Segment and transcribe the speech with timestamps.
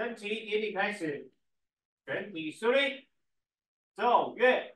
[0.00, 1.30] 升旗典礼开始，
[2.06, 3.06] 全体肃立，
[3.94, 4.74] 奏乐。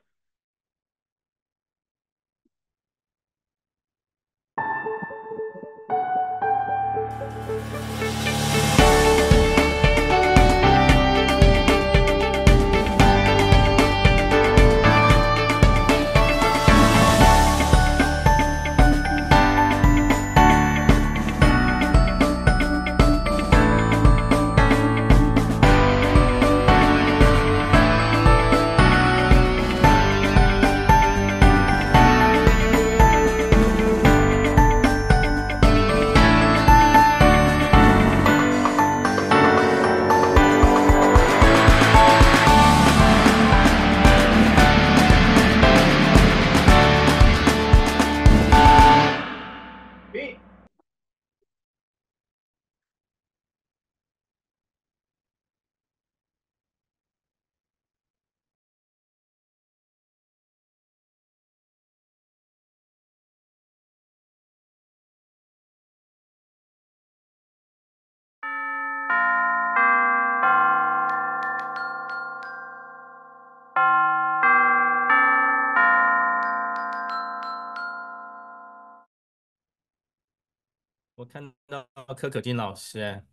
[81.27, 83.23] 看到柯可金老师，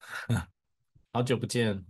[1.12, 1.84] 好久不见。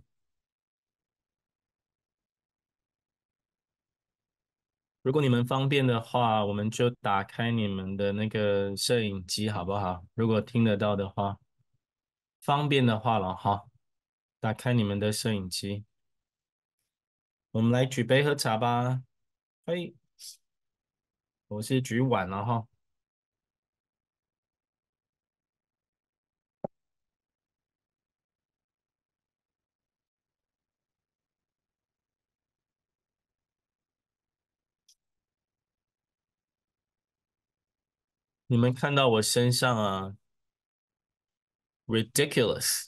[5.01, 10.05] 如果你们方便的话，我们就打开你们的那个摄影机，好不好？
[10.15, 11.37] 如果听得到的话，
[12.41, 13.63] 方便的话了哈，
[14.39, 15.85] 打开你们的摄影机，
[17.51, 19.03] 我们来举杯喝茶吧。
[19.65, 19.95] 嘿，
[21.47, 22.67] 我是举碗了哈。
[38.47, 40.15] 你们看到我身上啊
[41.85, 42.87] ，ridiculous，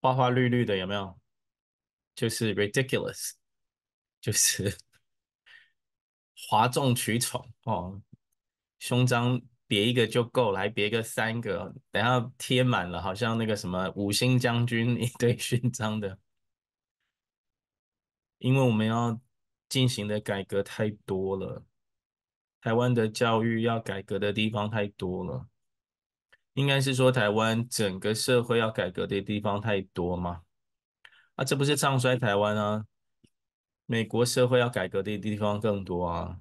[0.00, 1.20] 花花绿绿的有没有？
[2.14, 3.32] 就是 ridiculous，
[4.20, 4.78] 就是
[6.48, 8.00] 哗众取宠哦。
[8.78, 16.18] 胸章别一个就够，来别个三个，等下贴满了，好像那个什么五星将军一堆勋章的。
[18.38, 19.20] 因为我们要
[19.68, 21.66] 进行的改革太多了。
[22.60, 25.46] 台湾的教育要改革的地方太多了，
[26.54, 30.42] 应该是说台湾整个社会要改革的地方太多嘛？
[31.36, 32.86] 啊，这不是唱衰台湾啊？
[33.84, 36.40] 美国社会要改革的地方更多啊，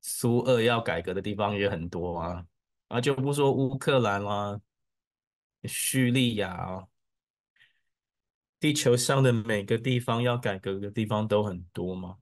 [0.00, 2.44] 苏俄要改革的地方也很多啊，
[2.88, 4.60] 啊，就不说乌克兰啦、
[5.64, 6.88] 叙利亚啊，
[8.58, 12.16] 地球上的每个地方要改革的地方都很多嘛。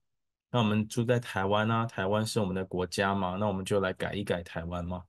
[0.51, 5.05] 那我们住在台湾啊，台湾是我们的国家嘛，那我们就来改一改台湾嘛。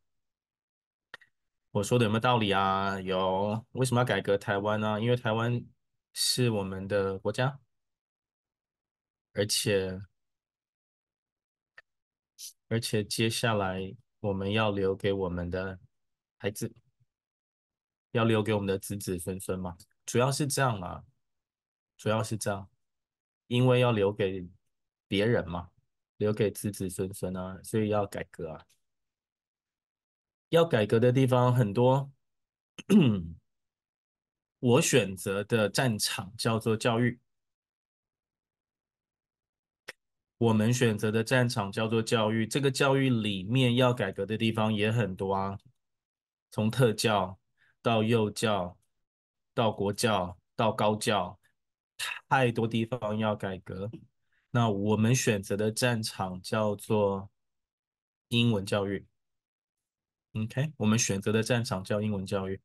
[1.72, 3.00] 我说的有没有道理啊？
[3.00, 5.00] 有，为什么要改革台湾呢？
[5.00, 5.64] 因为台湾
[6.14, 7.58] 是我们的国家，
[9.34, 10.02] 而且
[12.68, 15.80] 而且接下来我们要留给我们的
[16.38, 16.74] 孩子，
[18.12, 21.06] 要留给我们的子子孙孙嘛，主要是这样嘛，
[21.98, 22.70] 主要是这样，
[23.48, 24.46] 因为要留给。
[25.10, 25.70] 别人嘛，
[26.16, 28.66] 留给子子孙孙啊，所以要改革啊。
[30.50, 32.12] 要改革的地方很多，
[34.60, 37.20] 我选择的战场叫做教育。
[40.38, 45.60] 我们选择的战场叫做教育，这个教育里面要改革的地方也很多啊，
[46.50, 47.38] 从特教
[47.82, 48.78] 到幼教，
[49.54, 51.38] 到国教，到高教，
[52.28, 53.92] 太多地方要改革。
[54.52, 57.30] 那我们选择的战场叫做
[58.30, 59.06] 英文教育
[60.34, 60.74] ，OK？
[60.78, 62.60] 我们选择的战场叫英文教育。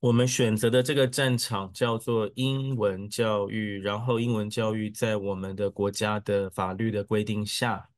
[0.00, 7.90] 我们选择的这个战场叫做英文教育，然后英文教育在我们的国家的法律的规定下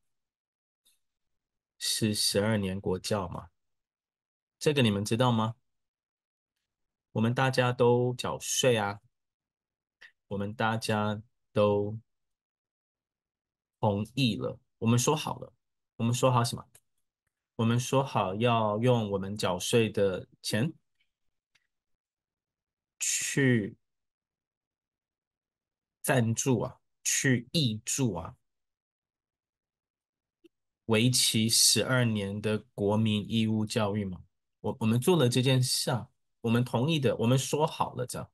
[1.77, 3.49] 是十二年国教嘛？
[4.57, 5.55] 这个你们知道吗？
[7.11, 8.99] 我们大家都缴税啊。
[10.27, 11.21] 我们大家
[11.53, 11.97] 都
[13.79, 15.53] 同意了，我们说好了，
[15.95, 16.65] 我们说好什么？
[17.55, 20.71] 我们说好要用我们缴税的钱
[22.99, 23.75] 去
[26.03, 28.35] 赞助啊，去挹注啊，
[30.85, 34.23] 为期十二年的国民义务教育嘛。
[34.59, 36.09] 我我们做了这件事啊，
[36.41, 38.29] 我们同意的，我们说好了这样。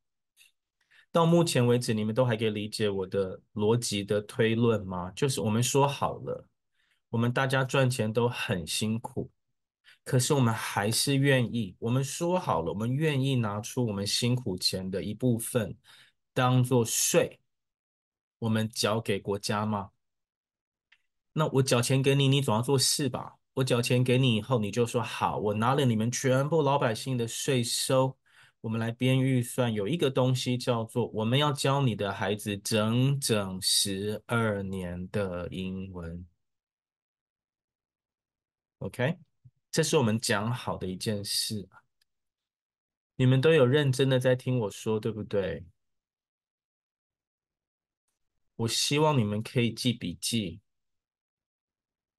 [1.13, 5.11] 到目前为止，你们都还可以理解我的逻辑的推论吗？
[5.15, 6.47] 就是我们说好了，
[7.09, 9.29] 我们大家赚钱都很辛苦，
[10.03, 15.77] 可是我们还是愿意，我们说好了，我们愿意拿出我们辛苦钱的一部分
[16.33, 17.39] 当做税，
[18.39, 19.91] 我们缴给国家吗？
[21.33, 23.35] 那我缴钱给你，你总要做事吧？
[23.53, 28.17] 我缴钱给你以后，你就说好，我拿了你们全部老百姓的税收，
[28.63, 29.73] 我们来编预算。
[29.73, 36.25] 有一个东西叫做，我们要教你的孩子整整十二年的英文。
[38.77, 39.17] OK，
[39.69, 41.67] 这是我们讲好的一件事。
[43.17, 45.65] 你们都有认真的在听我说，对不对？
[48.55, 50.61] 我希望你们可以记笔记。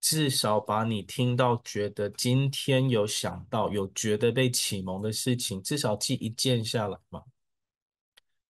[0.04, 7.24] 至少把你听到觉得今天有想到有觉得被启蒙的事情，至少记一件下来嘛。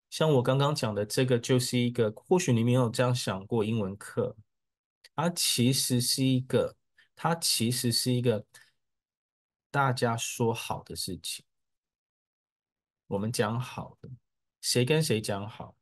[0.09, 4.35] 像我刚刚讲的这个，就是一个或许你没有这样想过英文课，
[5.15, 6.75] 它其实是一个，
[7.15, 8.45] 它其实是一个
[9.71, 11.45] 大家说好的事情，
[13.07, 14.09] 我们讲好的，
[14.59, 15.73] 谁跟谁讲好？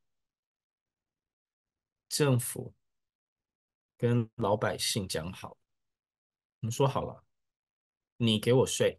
[2.09, 2.75] 政府
[3.97, 5.57] 跟老百姓讲好。
[6.63, 7.25] 我们说好了，
[8.15, 8.97] 你给我睡，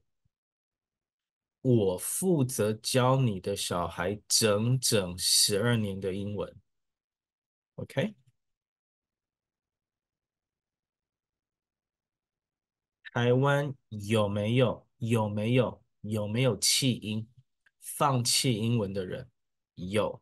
[1.62, 6.54] 我负责教你的小孩整整十二年的英文。
[7.76, 8.14] OK？
[13.14, 17.26] 台湾有没有有没有有没有弃英、
[17.80, 19.30] 放弃英文的人？
[19.76, 20.20] 有。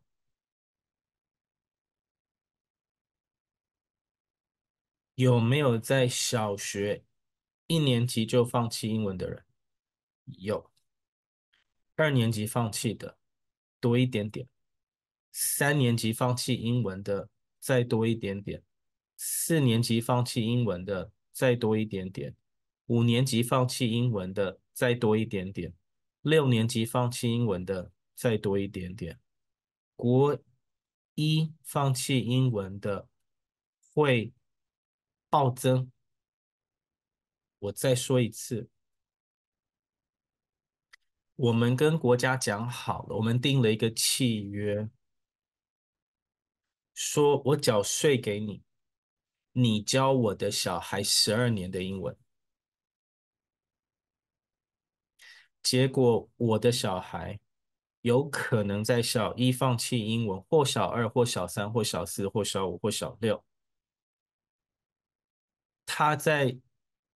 [5.16, 7.04] 有没有在小学？
[7.72, 9.42] 一年级就放弃英文的人
[10.26, 10.70] 有，
[11.94, 13.16] 二年级放弃的
[13.80, 14.46] 多一点点，
[15.30, 18.62] 三年级放弃英文的再多一点点，
[19.16, 22.36] 四年级放弃英文的再多一点点，
[22.88, 25.72] 五年级放弃英文的再多一点点，
[26.20, 29.18] 六年级放弃英文的再多一点点，
[29.96, 30.38] 国
[31.14, 33.08] 一放弃英文的
[33.94, 34.34] 会
[35.30, 35.90] 暴增。
[37.62, 38.68] 我再说一次，
[41.36, 44.90] 我们跟国家讲好了，我们订了一个契约，
[46.92, 48.64] 说我缴税给你，
[49.52, 52.16] 你教我的小孩十二年的英文。
[55.62, 57.38] 结果我的小孩
[58.00, 63.44] 有可能在小一放弃英文，或小二，或小三，或小四，或小五，或小六，
[65.86, 66.58] 他在。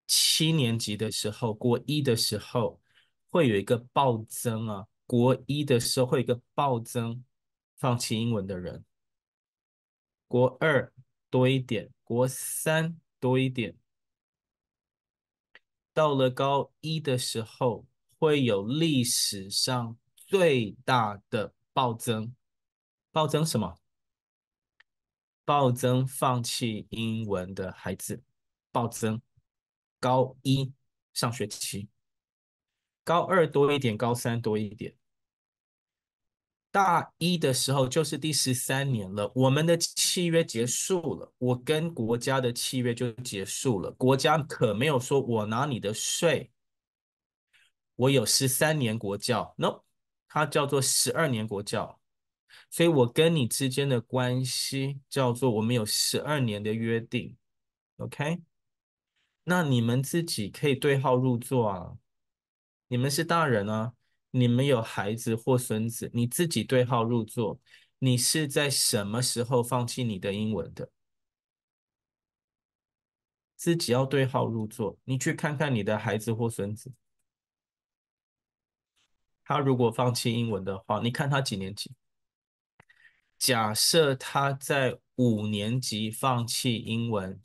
[0.07, 2.81] 七年级的时候，国一的时候
[3.29, 7.23] 会有一个暴增啊，国一的时候会有一个暴增，
[7.75, 8.83] 放弃英文的人，
[10.27, 10.91] 国二
[11.29, 13.75] 多一点，国三多一点，
[15.93, 17.85] 到了高一的时候
[18.17, 22.33] 会有历史上最大的暴增，
[23.11, 23.77] 暴增什么？
[25.43, 28.23] 暴增放弃英文的孩子，
[28.71, 29.21] 暴增。
[29.99, 30.71] 高一
[31.13, 31.89] 上学期，
[33.03, 34.95] 高二多一点，高三多一点。
[36.69, 43.89] 大一的时候就是第十三年了，我们的契约结束了，我跟国家的契约就结束了。
[43.91, 46.51] 国家可没有说我拿你的税，
[47.95, 49.81] 我有十三年国教，no，
[50.27, 51.99] 它叫做十二年国教，
[52.69, 57.35] 所以我跟你之间的关系叫做我们有十二年的约定
[57.95, 58.39] ，OK。
[59.49, 61.97] 那你们自己可以对号入座啊！
[62.89, 63.93] 你们是大人啊，
[64.31, 67.57] 你们有孩子或孙子，你自己对号入座。
[67.99, 70.91] 你是在什么时候放弃你的英文的？
[73.55, 74.97] 自己要对号入座。
[75.05, 76.91] 你去看看你的孩子或孙子，
[79.45, 81.93] 他如果放弃英文的话，你看他几年级？
[83.37, 87.41] 假设他在五年级放弃英文。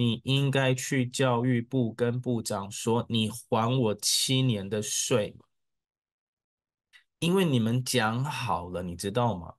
[0.00, 5.36] 你应该去教育部跟部长说，你还我七年的税，
[7.18, 9.56] 因为你们讲好了，你知道吗？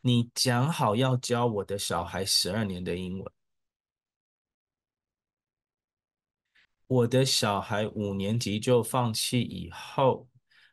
[0.00, 3.32] 你讲好要教我的小孩十二年的英文，
[6.88, 10.28] 我的小孩五年级就放弃以后，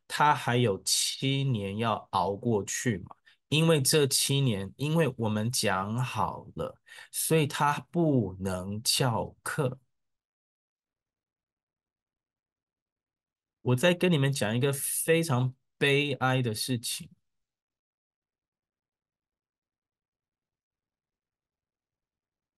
[0.07, 3.15] 他还有七年要熬过去嘛。
[3.49, 6.75] 因为这七年，因为我们讲好了，
[7.11, 9.79] 所以他不能翘课。
[13.61, 17.09] 我再跟你们讲一个非常悲哀的事情。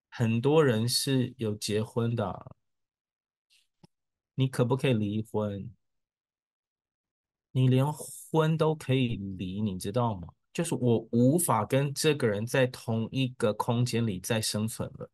[0.09, 2.55] 很多人是有结婚的，
[4.35, 5.71] 你可不可以离婚？
[7.51, 10.33] 你连婚都可以离，你知道吗？
[10.57, 15.07] 就是我无法跟这个人在同一个空间里再生存了。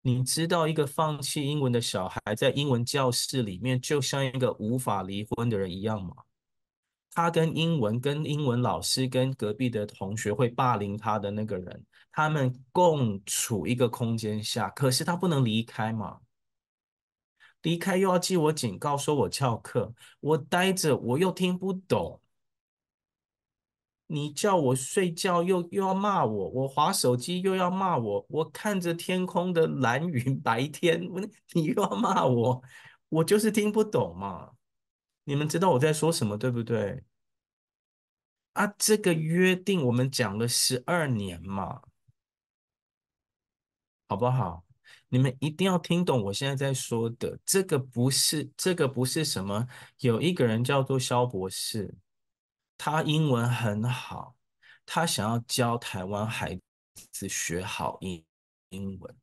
[0.00, 6.16] 你知道一个放弃英文的小孩在英文教室里面，就像一个无法离婚的人一样吗？
[7.12, 16.18] 他跟英文、跟英文老师、跟隔壁的同学会霸凌他的那个人，他们共处一个空间下，可是他不能离开嘛？
[17.62, 22.20] 离开又要记我警告，说我翘课，我待着我又听不懂。
[24.06, 31.02] 你叫我睡觉又又要骂我，我滑手机又要骂我，我看着天空的蓝云 白天，
[31.52, 32.62] 你又要骂我，
[33.08, 34.52] 我就是听不懂嘛。
[35.24, 37.02] 你们知道我在说什么，对不对？
[38.52, 41.80] 啊，这个约定我们讲了十二年嘛，
[44.06, 44.64] 好不好？
[45.08, 49.66] 你们一定要听懂我现在在说的，这个不是，这个不是什么。
[50.00, 51.94] 有一个人叫做萧博士，
[52.76, 54.36] 他英文很好，
[54.84, 56.60] 他想要教台湾孩
[57.10, 58.24] 子学好英
[58.70, 59.16] 英文，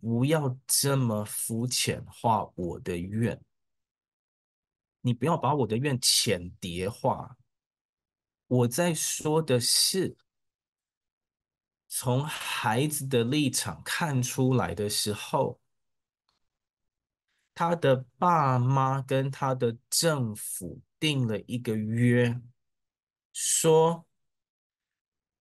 [0.00, 3.40] 不要这么肤浅化我的愿。
[5.00, 7.36] 你不要把我的愿浅叠化。
[8.48, 10.16] 我在说的是，
[11.86, 15.60] 从孩子的立场看出来的时候，
[17.54, 22.40] 他的爸妈跟他的政府定了一个约，
[23.40, 24.04] 说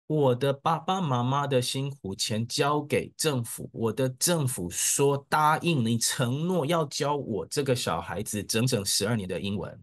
[0.06, 9.82] 我的爸爸妈妈的辛苦钱交给政府，我的政府说答应你，承诺要教我这个小孩子整整十二年的英文。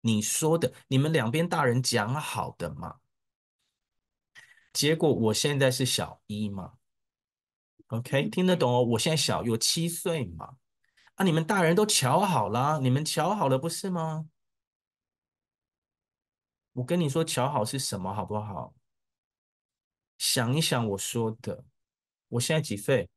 [0.00, 2.96] 你说的，你们两边大人讲好的嘛？
[4.72, 6.72] 结果我现在是小一嘛
[7.88, 8.82] ？OK，听得懂哦？
[8.82, 10.54] 我现在小有七岁嘛？
[11.16, 14.24] 啊，你们大人都瞧好了，你们瞧好了不是吗？
[16.72, 18.74] 我跟你说巧好是什么好不好？
[20.18, 21.64] 想一想我说的，
[22.28, 23.08] 我现在几岁？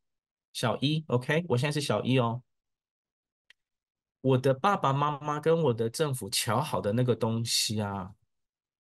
[0.54, 2.44] 小一，OK，我现在是小一哦。
[4.22, 8.14] 我的爸爸妈妈跟我的政府巧好的那个东西啊，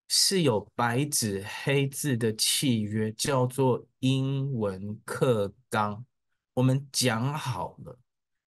[0.07, 6.05] 是有白纸黑字的契约，叫做英文课纲。
[6.53, 7.99] 我们讲好了，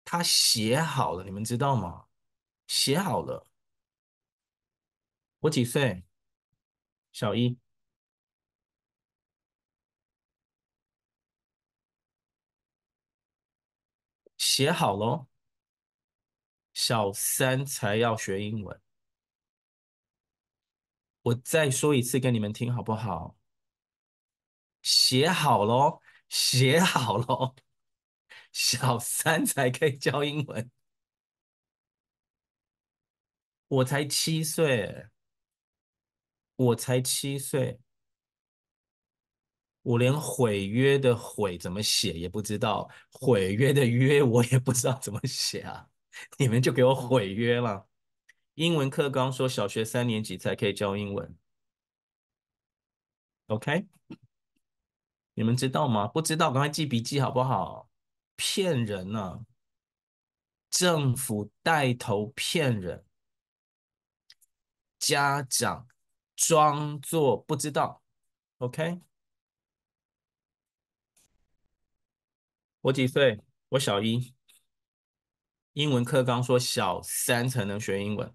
[0.04, 2.04] 他写好了，你们知道吗？
[2.68, 3.44] 写好了。
[5.40, 6.04] 我几岁？
[7.14, 7.56] 小一。
[14.36, 15.26] 写好喽。
[16.74, 18.80] 小三才要学英文，
[21.22, 23.36] 我再说一次给你们听好不好？
[24.82, 27.54] 写好喽，写好喽，
[28.52, 30.70] 小三才可以教英文。
[33.68, 35.08] 我才七岁，
[36.56, 37.78] 我才七岁，
[39.82, 45.88] 我连毁约的毁怎么写也不知道，毁约的约我也不知道怎么写啊。
[46.38, 47.88] 你们就给我毁约了。
[48.54, 51.36] 英文课纲说小学三年级才可以教英文
[53.48, 53.86] ，OK？
[55.34, 56.06] 你们知道吗？
[56.06, 57.90] 不知道赶快记笔记好不好？
[58.36, 59.40] 骗人呢、啊！
[60.70, 63.04] 政府带头骗人，
[64.98, 65.86] 家长
[66.36, 68.02] 装作不知道
[68.58, 69.00] ，OK？
[72.82, 73.40] 我几岁？
[73.70, 74.34] 我小一。
[75.72, 78.32] 英文课刚说小三才能学英文，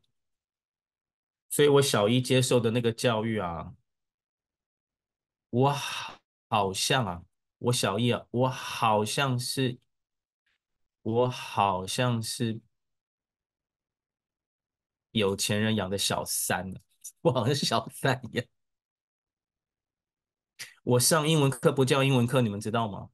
[1.49, 3.75] 所以我小一接受的那个教育啊，
[5.49, 5.73] 我
[6.49, 7.23] 好像啊，
[7.59, 9.79] 我小一啊，我好像是，
[11.01, 12.59] 我好像是
[15.11, 16.73] 有钱人养的小三，
[17.21, 18.45] 我好像小三一样。
[20.83, 23.09] 我上英文课不叫英文课，你们知道吗？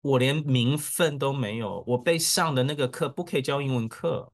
[0.00, 4.32] 我连名分都没有，我被上的那个课不可以叫英文课，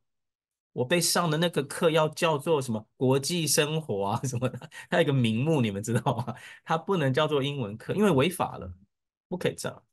[0.72, 6.34] 我被上的那个课要叫做什么国际生活啊什么的， 它有一个名目，你们知道吗？
[6.64, 8.72] 它不能叫做英文课，因为违法了，
[9.28, 9.84] 不可以这样，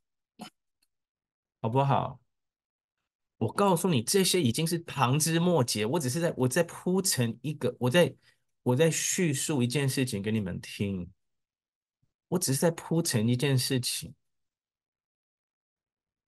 [1.62, 2.19] 好不好？
[3.38, 8.15] 我告诉你，这些已经是旁枝末节，我只是在我在铺成一个，我在
[8.65, 11.07] 我在叙述一件事情给你们听，
[12.29, 14.15] 我只是在铺陈一件事情。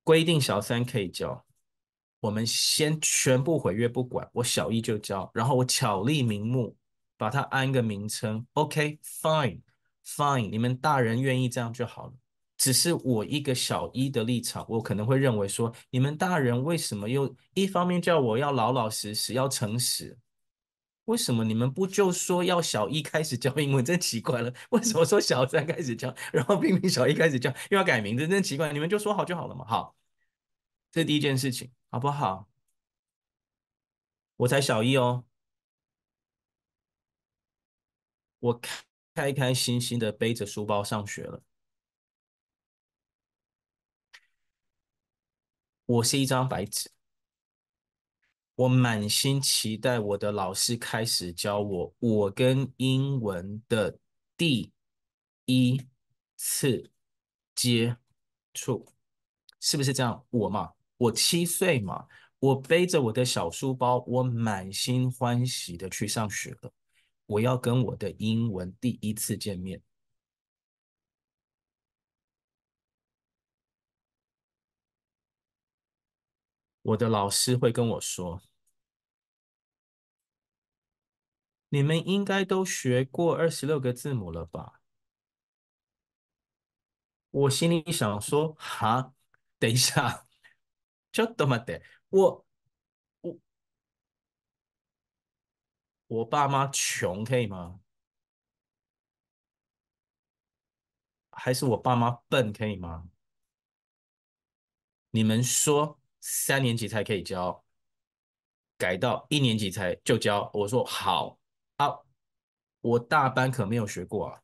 [0.03, 1.43] 规定小三可以教，
[2.19, 6.77] 我们先全部毁约不管，我小一就教，然后我巧立名目，
[7.17, 8.45] 把它安个名称。
[8.53, 12.13] OK，fine，fine，你们大人愿意这样就好了。
[12.55, 20.15] 只是我一个小一的立场，我可能会认为说，你们大人为什么又一方面叫我要老老实实，要诚实？
[21.07, 23.83] 为什么你们不就说要小一开始教英文？
[23.83, 28.27] 真奇怪了，为什么说小三开始教，然后明明小一开始教又要改名字？
[28.27, 29.65] 真奇怪，你们就说好就好了嘛。
[29.65, 29.95] 好，
[30.91, 32.49] 这第一件事情，好不好？
[34.37, 35.25] 我才小一哦，
[38.39, 38.61] 我
[39.15, 41.41] 开开心心的背着书包上学了。
[45.85, 46.89] 我是一张白纸，
[48.57, 53.99] 我满心期待我的老师开始教我，我跟英文的
[54.35, 54.71] 第
[55.45, 55.79] 一
[56.35, 56.89] 次
[57.53, 57.95] 接
[58.55, 58.83] 触，
[59.59, 60.25] 是不是这样？
[60.31, 62.07] 我嘛，我七岁嘛，
[62.39, 66.73] 我背着我的小书包，我满心欢喜的去上学了。
[67.27, 69.79] 我要跟我的英文第一次见面。
[76.86, 78.50] 我的老师会跟我说：“
[81.70, 84.80] 你们应该都学过二十六个字母了吧？”
[87.30, 89.14] 我心里想说：“哈，
[89.58, 90.26] 等一下，
[91.12, 92.46] ちょっと待って，我
[93.22, 93.38] 我
[96.08, 97.80] 我爸妈穷可以吗？
[101.30, 103.08] 还是我爸妈笨可以吗？
[105.10, 107.63] 你们说？” 三年级才可以教，
[108.77, 110.49] 改到一年级才就教。
[110.53, 111.39] 我说好
[111.77, 111.99] 啊，
[112.81, 114.41] 我大班可没有学过啊，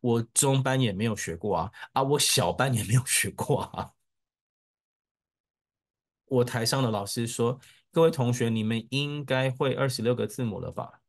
[0.00, 3.92] 我中班也没有学过啊，啊，我小班也没有学过啊。
[6.26, 7.60] 我台上的老师说
[7.92, 11.00] ：“各位同学，你们应该会二十六个字母了吧？”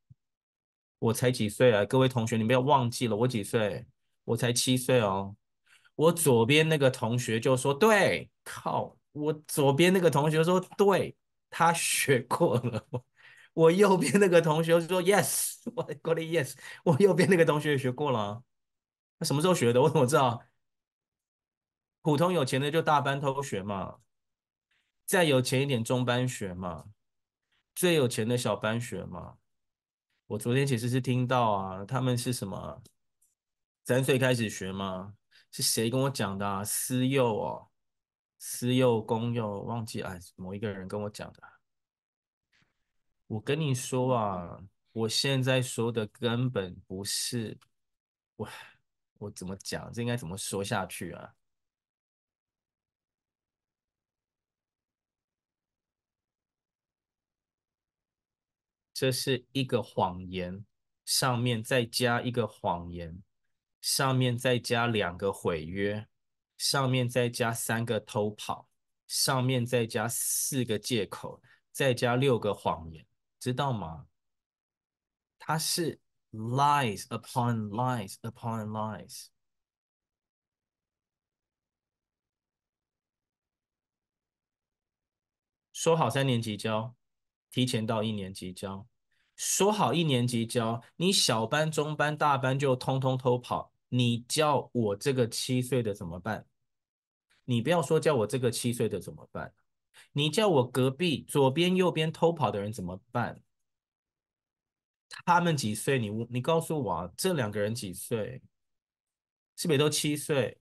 [1.00, 3.86] 我才几岁啊，各位同学，你不要忘记了，我几岁？
[4.24, 5.36] 我才七岁哦。
[5.96, 11.16] 我左边那个同学就说：“对，靠。”我左边那个同学说：“对，
[11.50, 12.88] 他学过了。
[13.54, 16.54] ”我右边那个同学说：“Yes，我过了 Yes。”
[16.86, 18.44] 我右边那个同学也学过了。
[19.20, 19.82] 他什么时候学的？
[19.82, 20.44] 我怎么知道？
[22.04, 23.98] 普通有钱的就大班偷学嘛，
[25.06, 26.86] 再有钱一点中班学嘛，
[27.76, 29.38] 最有钱的小班学嘛。
[30.28, 32.82] 我昨天其实是听到啊，他们是什么
[33.84, 35.16] 三岁开始学吗？
[35.52, 36.64] 是谁跟我讲的啊？
[36.64, 37.67] 私幼哦。
[38.40, 41.42] 私有、公有，忘记哎，某一个人跟我讲的。
[43.28, 44.60] 我跟你说啊，
[44.92, 47.58] 我现在说的根本不是
[48.36, 48.48] 我，
[49.18, 49.92] 我怎么讲？
[49.92, 51.34] 这应该怎么说下去啊？
[58.94, 60.66] 这是一个谎言，
[61.06, 63.22] 上面再加一个谎言，
[63.82, 66.08] 上面再加两个毁约。
[66.58, 68.68] 上面再加三个偷跑，
[69.08, 71.42] 上面再加四个借口，
[71.72, 73.06] 再加六个谎言，
[73.40, 74.08] 知道吗？
[75.40, 76.00] 它是
[76.32, 79.28] lies upon lies upon lies。
[85.72, 86.96] 说好三年级教，
[87.52, 88.88] 提前到一年级教；
[89.36, 93.72] 说好一年级教，你小班、中班、大班就通通偷跑。
[93.90, 96.46] 你叫我这个七岁的怎么办？
[97.46, 99.54] 你不要说叫我这个七岁的怎么办？
[100.12, 103.42] 你叫我隔壁左边、右边偷跑的人怎么办？
[105.26, 105.98] 他们几岁？
[105.98, 108.42] 你你告诉我啊，这两个人几岁？
[109.56, 110.60] 是不是都七岁？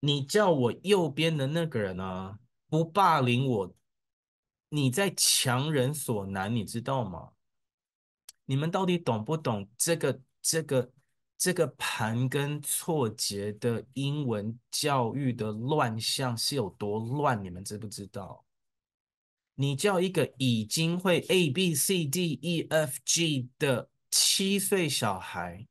[0.00, 3.74] 你叫我右边的那个人啊，不霸凌我，
[4.68, 7.32] 你在强人所难，你知道吗？
[8.46, 10.92] 你们到底懂不懂这个这个
[11.36, 17.42] 这个盘根错节的英文教育的乱象是有多乱？
[17.44, 18.44] 你们知不知道？
[19.56, 25.66] 你叫一个已经会 A B C D E F G 的七岁小孩，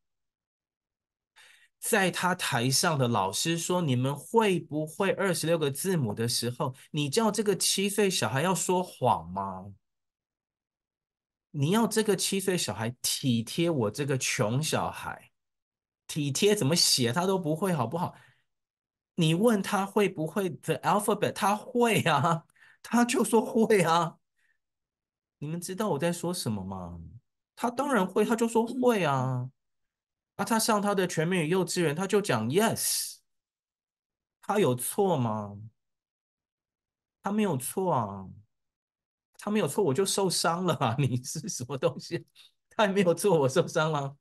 [1.80, 9.72] 在他台上的老师说：“你们会不会二十六个字母的时候，你叫这个七岁小孩要说谎吗？”
[11.58, 15.32] 你要这个七岁小孩体贴我这个穷小孩，
[16.06, 18.14] 体贴怎么写他都不会，好不好？
[19.16, 22.46] 你问他会不会 the alphabet，他会啊，
[22.84, 24.18] 他就说会啊。
[25.38, 27.00] 你们知道我在说什么吗？
[27.56, 29.50] 他当然会，他就说会啊。
[30.36, 33.20] 啊，他上他的全美语幼稚园，他就讲 yes，
[34.42, 35.58] 他有错吗？
[37.24, 38.28] 他没有错啊，
[39.46, 40.96] 他没有错，我就受伤了啊！
[40.98, 42.26] 你是什么东西？
[42.68, 44.18] 他也没有错，我受伤了，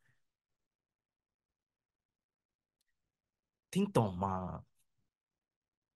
[3.70, 4.64] 听懂吗？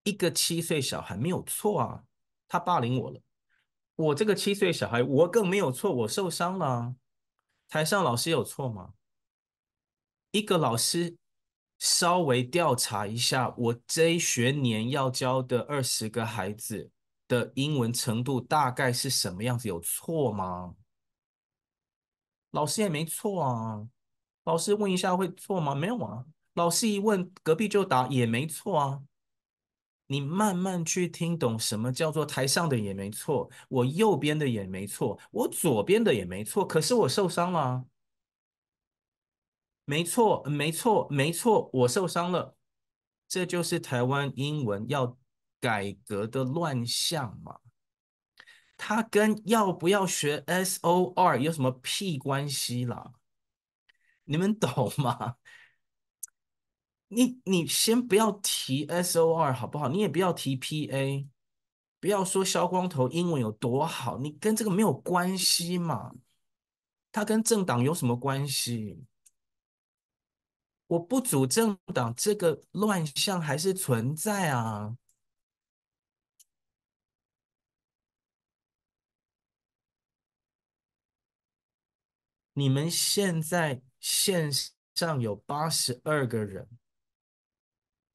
[0.05, 2.05] 一个七岁小孩没有错啊，
[2.49, 3.21] 他霸凌我了。
[3.97, 6.97] 我这个七岁小孩，我更没有错，我受伤了。
[7.69, 8.95] 台上老师有错吗？
[10.31, 11.19] 一个老师
[11.79, 16.91] 稍微调查一下，我这一学年要教的二十个孩子
[17.29, 19.69] 的英文程度大概是什么样子？
[19.69, 20.75] 有错吗？
[22.51, 23.87] 老师也没错啊。
[24.45, 25.75] 老师问一下会错吗？
[25.75, 26.25] 没有啊。
[26.55, 29.03] 老师一问，隔壁就答，也没错啊。
[30.07, 37.85] 你慢慢去听懂什么叫做台上的也没错，我右边的也没错，我左边的也没错，可是我受伤了。
[39.85, 42.57] 没错，没错，没错，我受伤了。
[43.29, 45.18] 这就是台湾英文要
[45.61, 47.61] 改革的乱象嘛？
[48.77, 53.13] 它跟要不要学 SOR 有什么屁关系啦？
[54.25, 55.37] 你们懂吗？
[57.09, 59.89] 你你先不要提 SOR 好不好？
[59.89, 61.27] 你也不要提 PA，
[61.99, 66.13] 不要说萧光头英文有多好，你跟这个没有关系嘛？
[67.11, 69.03] 他跟政党有什么关系？
[70.87, 74.97] 我不组政党，这个乱象还是存在啊。
[82.59, 84.51] 你们现在线
[84.97, 86.69] 上有八十二个人。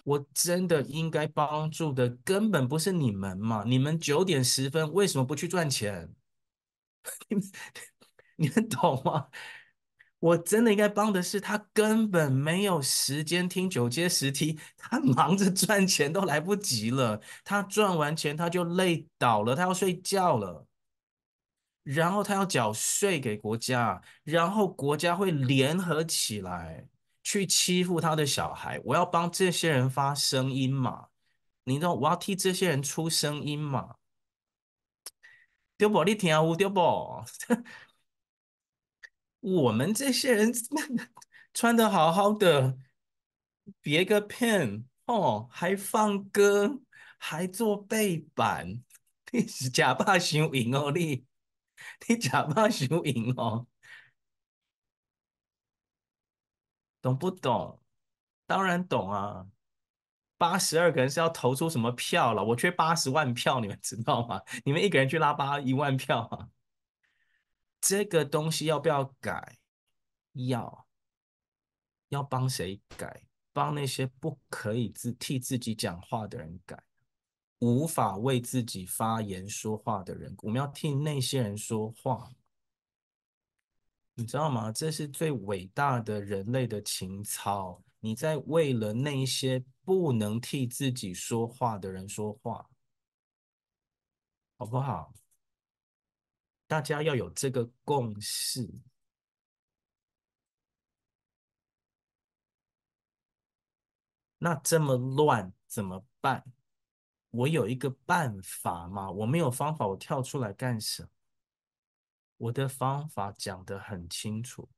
[0.04, 3.64] 我真的应该帮助的根本不是你们嘛？
[3.66, 6.14] 你们九点十分为什么不去赚钱？
[7.30, 7.44] 你 们
[8.36, 9.30] 你们懂吗？
[10.20, 17.22] 我真的应该帮的是他，根本没有时间听九阶十梯，他忙着赚钱都来不及了。
[17.46, 20.68] 他赚完钱他就累倒了，他要睡觉了。
[21.84, 26.88] 然后他要缴税给国家，然后国家会联合起来。
[27.26, 31.08] 去欺负他的小孩，我要帮这些人发声音嘛？
[31.64, 33.96] 你知道我要替这些人出声音嘛？
[35.78, 36.04] 丢不？
[36.04, 37.24] 你听有丢不？
[39.40, 40.52] 我们这些人
[41.56, 42.78] 穿得好好的，
[43.80, 46.82] 别个骗哦，还放歌，
[47.18, 48.84] 还做背板，
[49.32, 50.92] 你是假扮想赢哦？
[50.92, 51.24] 你
[52.08, 53.68] 你假扮想赢哦？
[57.02, 57.82] 懂不懂？
[58.46, 59.48] 当然懂啊！
[60.38, 62.44] 八十二个人是要投出什么票了？
[62.44, 64.42] 我缺八十万票，你们知道吗？
[64.66, 66.50] 你们一个人去拉八一万票啊？
[67.80, 69.58] 这个东西要不要改？
[70.34, 70.88] 要。
[72.10, 73.26] 要帮谁改？
[73.54, 76.84] 帮那些不可以自替自己讲话的人改，
[77.64, 82.30] 无法为自己发言说话的人，我们要替那些人说话。
[84.16, 84.70] 你知道吗？
[84.70, 87.82] 这是最伟大的人类的情操。
[88.02, 92.70] 你在为了那些不能替自己说话的人说话，
[94.58, 95.14] 好不好？
[96.68, 98.70] 大家要有这个共识。
[104.38, 106.44] 那这么乱怎么办？
[107.34, 109.10] 我有一个办法吗？
[109.10, 111.10] 我没有方法，我跳出来干什么？
[112.38, 114.70] 我的方法讲得很清楚，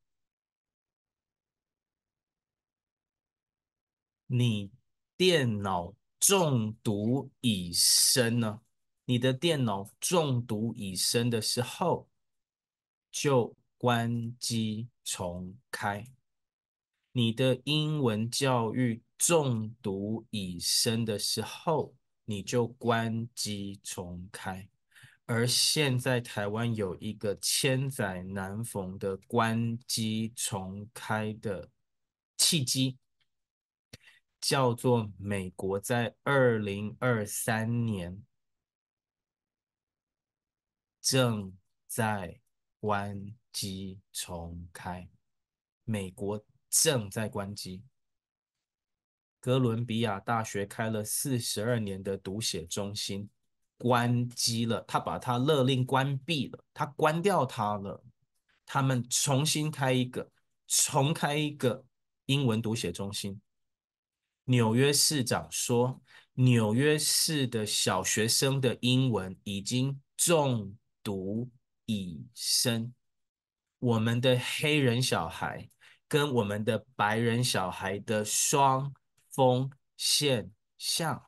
[4.27, 4.71] 你
[5.17, 8.61] 电脑中毒已深呢？
[9.03, 12.07] 你的电脑中毒已深的时候，
[13.11, 16.07] 就关机重开。
[17.11, 21.93] 你的英文教育中毒已深的时候，
[22.25, 24.67] 你就关机重开。
[25.27, 31.71] 而现在台湾有一个千载难逢的关机重开的
[32.37, 32.99] 契机，
[34.39, 38.21] 叫做美国在二零二三年
[41.01, 41.57] 正
[41.87, 42.39] 在
[42.79, 45.09] 关机重开，
[45.83, 47.81] 美国正在关机。
[49.45, 53.29] 哥伦比亚大学开了四十二年的读写中心。
[53.77, 58.03] 关机了，他把它勒令关闭了，他关掉它了。
[58.65, 60.31] 他们重新开一个，
[60.65, 61.85] 重开一个
[62.25, 63.39] 英文读写中心。
[64.45, 66.01] 纽约市长说，
[66.33, 71.51] 纽约市的小学生的英文已经中毒
[71.85, 72.91] 已深。
[73.77, 75.69] 我们的黑人小孩
[76.07, 78.91] 跟我们的白人小孩的双
[79.35, 81.25] 风现象。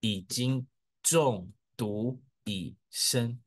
[0.00, 0.66] 已经
[1.02, 3.42] 中毒已深。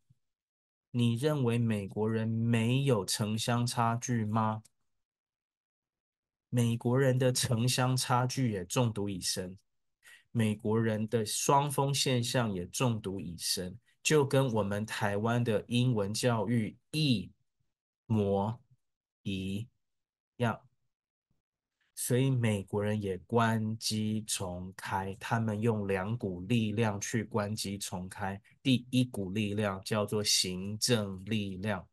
[0.92, 4.64] 你认为美国人没有城乡差距吗？
[6.50, 9.58] 美国人的城乡差距也中毒已深，
[10.32, 17.32] 美国人的双峰现象也中毒已深，就跟我们台湾的英文教育一
[18.08, 18.60] 模
[19.22, 19.68] 一
[20.38, 20.69] 样。
[22.02, 28.42] 所以美国人也关机重开，他们用两股力量去关机重开。
[28.64, 31.86] 第一股力量叫做行政力量，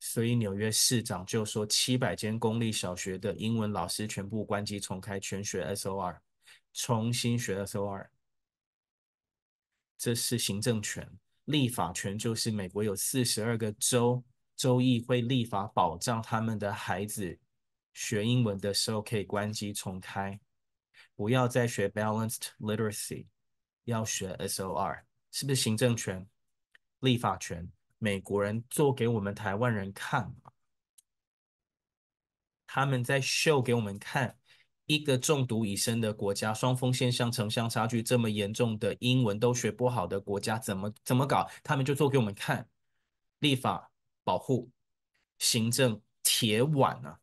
[0.00, 6.18] 所以纽约市长就说七百间公立小学的英文老师全部关机重开，全学 SOR，
[6.72, 8.08] 重新学 SOR。
[9.96, 11.08] 这是行政权，
[11.44, 14.24] 立法权就是美国有四十二个州，
[14.56, 17.38] 州议会立法保障他们的孩子。
[17.98, 20.38] 学英文的时候可以关机重开，
[21.16, 23.26] 不要再学 balanced literacy，
[23.86, 25.00] 要学 SOR，
[25.32, 26.24] 是不是行政权、
[27.00, 27.68] 立法权？
[27.98, 30.32] 美国人做给我们台湾人看，
[32.68, 34.38] 他们在秀给我们看，
[34.86, 41.50] 一个中毒已深的国家，双峰现象、城乡差距这么严重的英文都学不好的国家，怎么怎么搞？
[41.64, 42.68] 他们就做给我们看，
[43.40, 43.90] 立法
[44.22, 44.70] 保护，
[45.40, 47.18] 行政铁腕啊！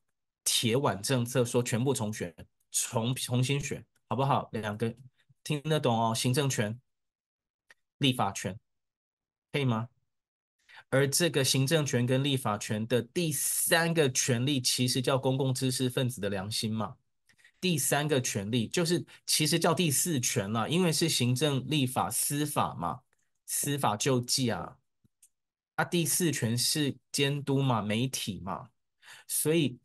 [0.57, 2.33] 铁腕政策说全部重选，
[2.71, 4.47] 重重新选，好不好？
[4.53, 4.95] 两个
[5.43, 6.15] 听得懂哦？
[6.15, 6.79] 行政权、
[7.97, 8.57] 立法权，
[9.51, 9.89] 可以吗？
[10.89, 16.95] 而这个行政权跟立法权的第三个权利，其实叫公共知识分子的良心嘛。
[17.59, 23.01] 第三个权利就是其实叫第四权了，因为是行政、立法、司法嘛，
[23.45, 24.77] 司法救济啊。
[25.75, 28.69] 啊，第四权是监督嘛，媒体嘛，
[29.27, 29.77] 所以。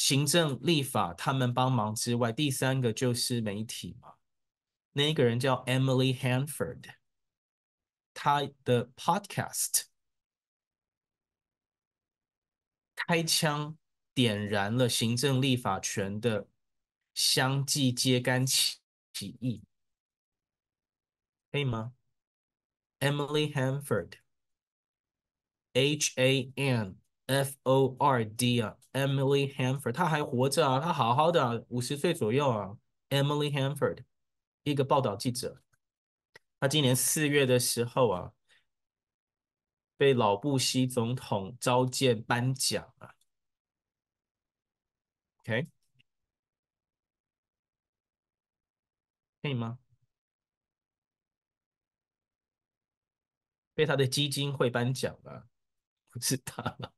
[0.00, 4.14] 行政、立法，他们帮忙之外，第三个就是媒体嘛。
[4.92, 6.94] 那个人叫 Emily Hanford，
[8.14, 9.86] 他的 Podcast
[12.94, 13.76] 开枪
[14.14, 16.46] 点燃了行政、立法权的
[17.12, 18.78] 相继揭竿起
[19.40, 19.64] 义，
[21.50, 21.94] 可以吗
[23.00, 27.00] ？Emily Hanford，H A N。
[27.28, 32.76] F O R D 啊，Emily Hanford，她还活着啊，她好好的啊，五十岁左右啊
[33.10, 34.04] ，Emily Hanford，
[34.62, 35.62] 一个报道记者，
[36.58, 38.32] 她今年四月的时候啊，
[39.98, 43.14] 被老布希总统召见颁奖啊
[45.40, 45.68] ，OK，
[49.42, 49.78] 可以吗？
[53.74, 55.46] 被他的基金会颁奖了，
[56.10, 56.97] 不知道了。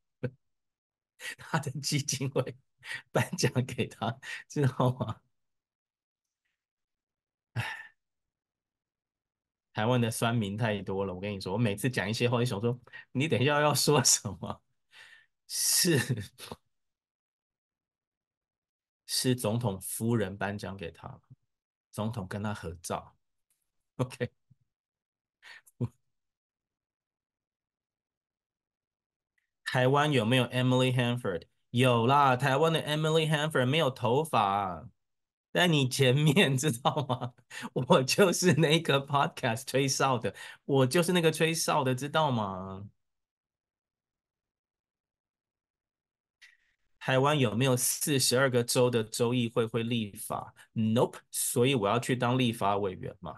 [1.38, 2.56] 他的基金会
[3.12, 5.20] 颁奖给他，知道吗？
[7.54, 7.64] 哎，
[9.72, 11.14] 台湾的酸民太多了。
[11.14, 12.78] 我跟你说，我每次讲一些话，你想说，
[13.12, 14.62] 你等一下要说什么？
[15.48, 15.98] 是
[19.06, 21.20] 是总统夫人颁奖给他，
[21.90, 23.16] 总统跟他合照。
[23.96, 24.39] OK。
[29.72, 31.42] 台湾有没有 Emily Hanford？
[31.70, 34.88] 有啦，台湾的 Emily Hanford 没有头发，
[35.52, 37.32] 在你前面，知道吗？
[37.88, 42.84] 我就是那个 podcast 吹哨的，我就是那个吹哨的，知道吗？
[46.98, 53.36] 台湾有没有四十二个州的州议会会立法？Nope，所以我要去当立法委员嘛。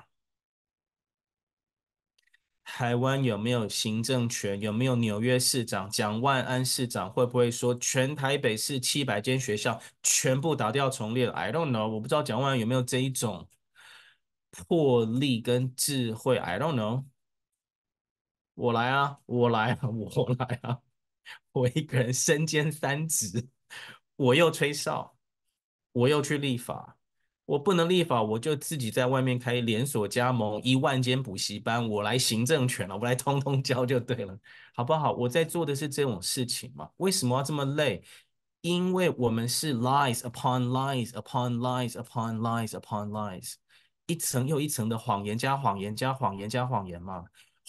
[2.74, 4.58] 台湾有没有行政权？
[4.58, 7.12] 有没有纽约市长蒋万安市长？
[7.12, 13.46] 会不会说全台北市七百间学校全部打掉重练？I don't know，我不知道蒋万安有没有这一种
[14.50, 16.38] 魄力跟智慧。
[16.38, 17.04] I don't know，
[18.54, 20.78] 我来啊，我来啊，我来啊，
[21.52, 23.50] 我一个人身兼三职，
[24.16, 25.14] 我又吹哨，
[25.92, 26.96] 我又去立法。
[27.52, 34.38] 我不能立法，我就自己在外面开连锁加盟一万间补习班，我来行政权了，我来通通教就对了，
[34.74, 35.12] 好不好？
[35.12, 36.88] 我在做的是这种事情嘛？
[36.96, 38.02] 为什么要这么累？
[38.62, 43.56] 因为我们是 lies upon lies upon lies upon lies upon lies，
[44.06, 47.26] 一层又一层的谎言加谎言加谎言加谎言嘛，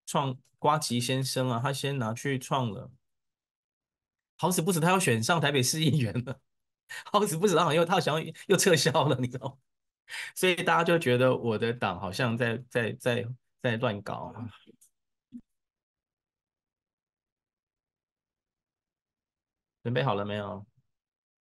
[0.05, 2.91] 创瓜吉先生啊，他先拿去创了。
[4.37, 6.39] 好死不死，他要选上台北市议员了。
[7.05, 9.57] 好死不死，他好像又他想要又撤销了，你知道吗？
[10.35, 13.25] 所以大家就觉得我的党好像在在在
[13.61, 14.33] 在乱搞。
[19.83, 20.65] 准备好了没有？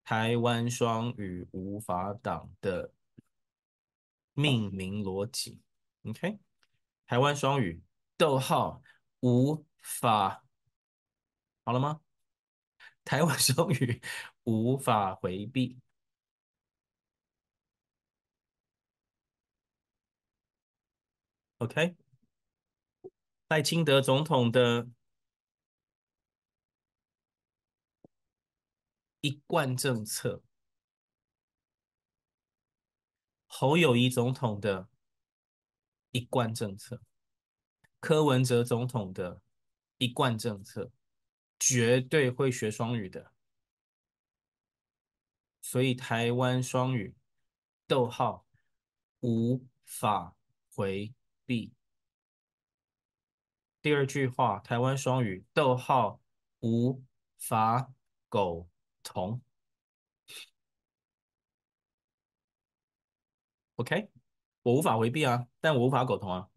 [0.06, 2.92] 台湾双语无法党的
[4.34, 5.60] 命名逻辑
[6.04, 6.38] ，OK？
[7.08, 7.82] 台湾双语，
[8.16, 8.80] 逗号，
[9.18, 10.44] 无法，
[11.64, 12.00] 好了吗？
[13.04, 14.00] 台湾双语
[14.44, 15.76] 无法回避
[21.58, 21.96] ，OK？
[23.48, 24.88] 赖清德总统的
[29.26, 30.44] 一贯政策，
[33.48, 34.88] 侯友谊总统的
[36.12, 37.02] 一贯政策，
[37.98, 39.42] 柯文哲总统的
[39.98, 40.92] 一贯政策。
[41.58, 43.32] 绝对会学双语的，
[45.60, 47.16] 所以台湾双语，
[47.86, 48.46] 逗号，
[49.20, 50.36] 无法
[50.70, 51.14] 回
[51.46, 51.74] 避。
[53.80, 56.20] 第二句话，台湾双语，逗号，
[56.60, 57.02] 无
[57.38, 57.92] 法
[58.28, 58.68] 苟
[59.12, 59.40] 同。
[63.76, 64.08] OK，
[64.62, 66.48] 我无法回避啊，但我无法苟同啊。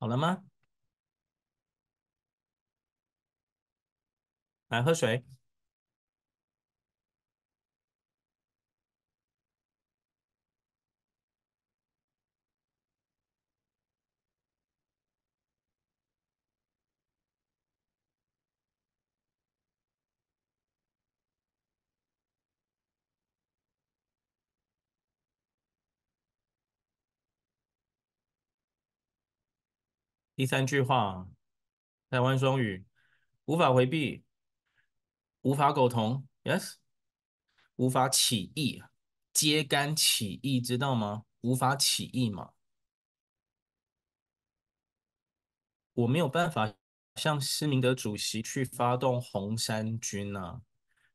[0.00, 0.42] 好了吗？
[4.70, 5.24] 来喝水。
[30.40, 31.28] 第三句话，
[32.08, 32.86] 台湾双语
[33.44, 34.24] 无法回避，
[35.42, 36.76] 无法苟同，yes，
[37.76, 38.82] 无法起义，
[39.34, 41.26] 揭竿起义，知道吗？
[41.42, 42.52] 无法起义嘛，
[45.92, 46.74] 我没有办法
[47.16, 50.62] 像施明德主席去发动红衫军啊，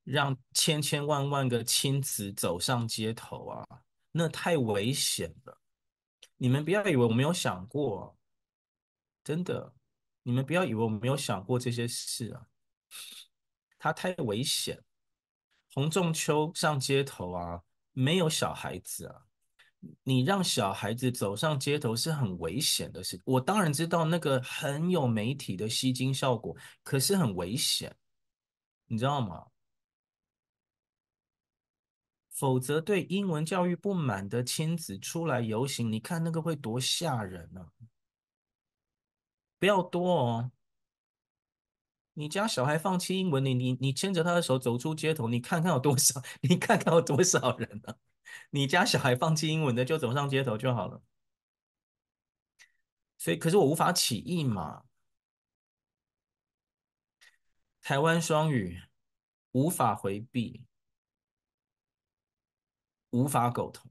[0.03, 3.65] 让千千万万个亲子走上街头啊，
[4.11, 5.59] 那太危险了。
[6.38, 8.15] 你们不要以为我没有想过。
[9.25, 9.73] 真的，
[10.21, 12.45] 你们不要以为我没有想过这些事啊，
[13.79, 14.81] 他太危险。
[15.73, 17.61] 洪仲丘上街头啊，
[17.91, 19.25] 没有小孩子啊，
[20.04, 23.19] 你让小孩子走上街头是很危险的事。
[23.25, 27.93] 我当然知道那个很有媒体的吸睛效果，可是很危险，
[28.85, 29.47] 你知道吗？
[32.29, 37.67] 否则对英文教育不满的亲子出来游行，你看那个会多吓人呢？
[39.65, 40.51] 不要多哦！
[42.13, 46.21] 你家小孩放弃英文，你你你牵着他的手走出街头，你看看有多少？
[46.47, 47.95] 你看看有多少人呢？
[48.51, 51.01] 你家小孩放弃英文的就走上街头就好了。
[53.17, 54.85] 所以，可是我无法起义嘛。
[57.81, 58.79] 台湾双语
[59.53, 60.63] 无法回避，
[63.09, 63.89] 无法苟同，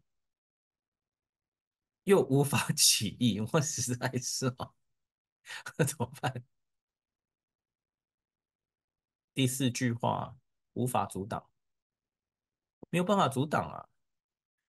[2.05, 4.71] 又无法 起义，我实在是啊。
[5.77, 6.43] 那 怎么办？
[9.35, 10.37] 第四句话
[10.75, 11.45] 无法阻挡，
[12.91, 13.89] 没有办法阻挡啊！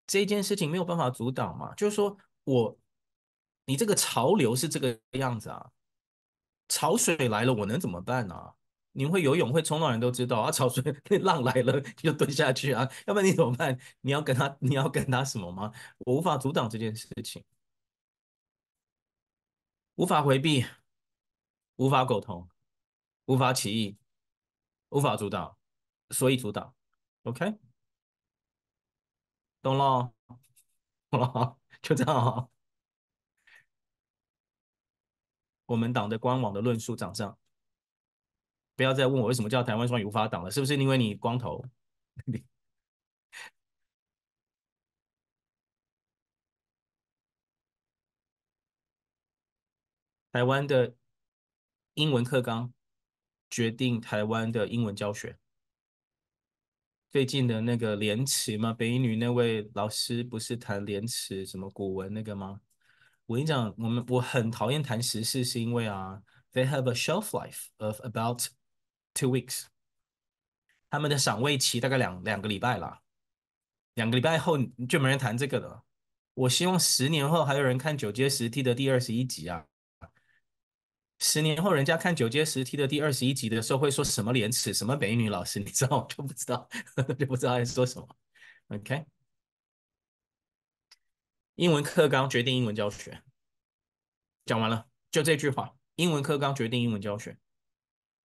[0.07, 1.73] 这件事情没有办法阻挡嘛？
[1.75, 2.77] 就是说我，
[3.65, 5.71] 你这个潮流是这个样子啊，
[6.67, 8.53] 潮水来了，我能怎么办呢？
[8.91, 10.81] 你会游泳会冲浪人都知道啊，潮水
[11.21, 13.77] 浪来了就蹲下去啊，要不然你怎么办？
[14.01, 15.71] 你要跟他，你要跟他什么吗？
[15.99, 17.43] 我无法阻挡这件事情，
[19.95, 20.65] 无法回避，
[21.77, 22.49] 无法苟同，
[23.25, 23.97] 无法起义，
[24.89, 25.57] 无法阻挡，
[26.09, 26.75] 所以阻挡。
[27.23, 27.57] OK，
[29.61, 30.13] 懂了，
[31.09, 32.49] 懂了，就这样。
[35.65, 37.37] 我们党的官网的论述长这样。
[38.75, 41.63] 不要再问我为什么叫台湾双语无法挡了，是不是因为你光头？
[50.35, 50.93] 台湾的
[51.93, 52.73] 英文课纲
[53.49, 55.37] 决定台湾的英文教学。
[57.09, 62.59] 最近的那个廉耻嘛，北一女那位老师不是谈廉耻什么古文那个吗？
[63.27, 66.21] 我跟你讲，我们我很讨厌谈时事，是因为啊
[66.51, 68.41] ，they have a shelf life of about
[69.13, 69.67] Two weeks，
[70.89, 72.99] 他们的赏味期大概两两个礼拜啦，
[73.93, 74.57] 两个礼拜后
[74.89, 75.85] 就没人谈这个了。
[76.33, 79.65] 我希望十年后还有人看《九阶十梯》的第二十一集啊！
[81.27, 86.69] 十年后人家看《九阶十梯》的第二十一集的时候会说什么廉耻，什么美女老师，你知道我 就不知道，
[87.17, 88.07] 就不知道在说什么。
[88.67, 89.03] OK，
[91.55, 93.23] 英文课纲决定英文教学，
[94.45, 97.35] 讲完了，就这句话，英文课纲决定英文教学。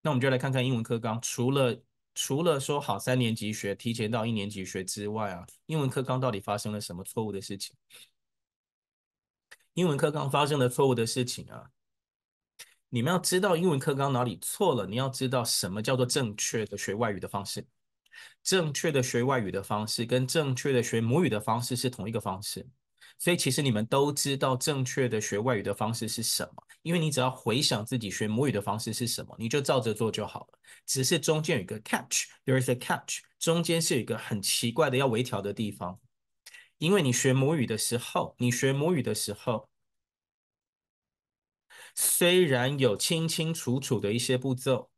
[0.03, 1.83] 那我们就来看看英文课纲，除了
[2.15, 7.75] 除了说好三年级学，提前到一年级学之外啊，英文课纲到底发生了什么错误的事情？
[9.73, 11.71] 英文课纲发生了错误的事情啊，
[12.91, 17.65] 你们要知道英文课纲哪里错了，你要知道什么叫做正确的学外语的方式，
[18.43, 22.67] 正确的学外语的方式跟正确的学母语的方式是同一个方式。
[23.17, 30.59] 所以其实你们都知道正确的学外语的方式是什么，因为你只要回想自己学母语的方式是什么，你就照着做就好了。
[30.85, 35.97] 只是中间有一个 catch，there is a catch，中间是有一个很奇怪的要微调的地方。
[36.79, 39.69] 因为你学母语的时候，你学母语的时候，
[41.95, 44.91] 虽然有清清楚楚的一些步骤。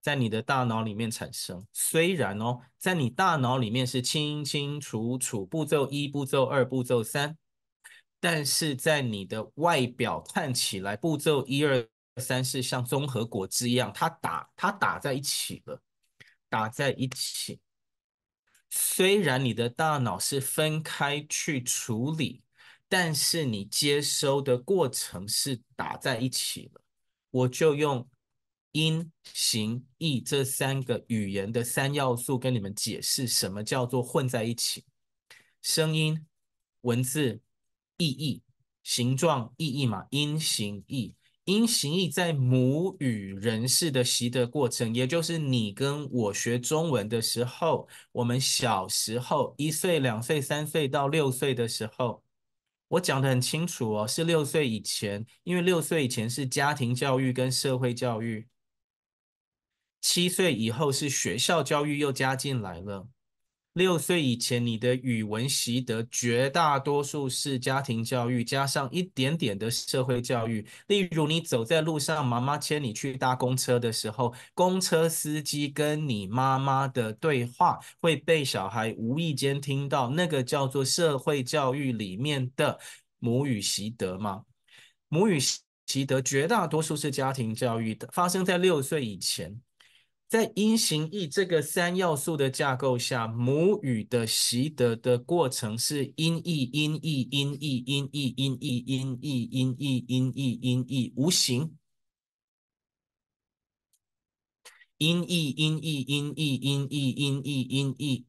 [0.00, 7.38] 在你的大脑里面产生，虽然哦，在你大脑里面是清清楚楚，步骤一、步骤二、步骤三，
[8.20, 11.88] 但是在你的外表看起来，步骤一二
[12.20, 15.82] 三是像综合果汁一样，它打它打在一起了，
[16.50, 17.58] 打在一起。
[18.68, 22.43] 虽然你的大脑是分开去处理，
[22.88, 26.80] 但是你接收的过程是打在一起了。
[27.30, 28.08] 我就用。
[28.76, 34.82] 音、形、意这三个语言的三要素，跟你们解释什么叫做混在一起。
[35.62, 36.26] 声音、
[36.80, 37.40] 文字、
[37.98, 38.42] 意义、
[38.82, 41.14] 形状、意义嘛，音、形、意。
[41.44, 52.23] 音、形、意在母语人士的习得过程，也就是你跟我学中文的时候，我们小时候一岁、两岁、三岁到六岁的时候，
[52.94, 58.48] 我讲得很清楚哦，是六岁以前，因为六岁以前是家庭教育跟社会教育。
[60.00, 63.08] 七岁以后是学校教育又加进来了，
[63.74, 70.64] 六岁以前你的语文习得绝大多数是家庭教育加上一点点的社会教育。
[70.86, 82.78] 例如你走在路上，妈妈牵你去搭公车的时候，公车司机跟你妈妈的对话会被小孩无意间听到，那个叫做社会教育里面的
[83.18, 84.44] 母语习得吗？
[85.08, 85.40] 母语
[85.86, 89.60] 习得绝大多数是家庭教育的，发生在六岁以前。
[90.34, 101.76] 在音、形、意这个三要素的架构下，母语的习得的过程是音译、音译、音译、音译、音译、音译、音译、音译、音译，无形。
[104.98, 108.26] 音译、音译、音译、音译、音译、音译，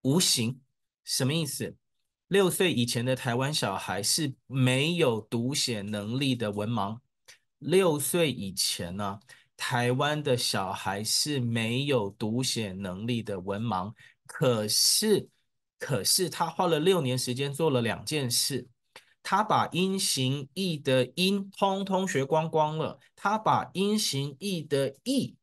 [0.00, 0.58] 无形。
[1.04, 1.76] 什么意思？
[2.28, 6.98] 六岁以前的台湾小孩是没有读写能力的文盲。
[7.58, 9.20] 六岁以前呢？
[9.56, 13.92] 台湾的小孩是没有读写能力的文盲，
[14.26, 15.28] 可是，
[15.78, 18.68] 可是他花了六年时间做了两件事，
[19.22, 25.36] 他把音形意的音通通学光光了，他把音形意的意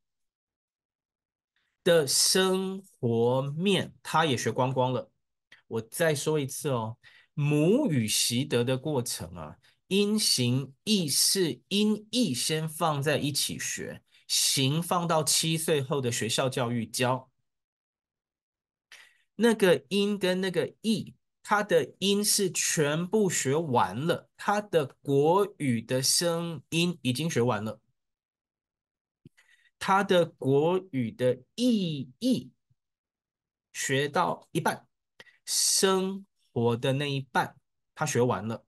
[1.83, 5.09] 的生活面他也学光光了。
[5.67, 6.97] 我再说一次哦，
[7.33, 9.55] 母语习得的过程啊。
[9.91, 17.29] 音形意是音译先放在一起学，形放到七岁后的学校教育教。
[19.35, 21.13] 那个音跟那个义，
[21.43, 27.81] 它的音是全部学完了，它的国语的声音已经学完了，
[29.77, 32.53] 它的国语的意义
[33.73, 34.87] 学到一半，
[35.43, 37.57] 生活的那一半
[37.93, 38.65] 他学完了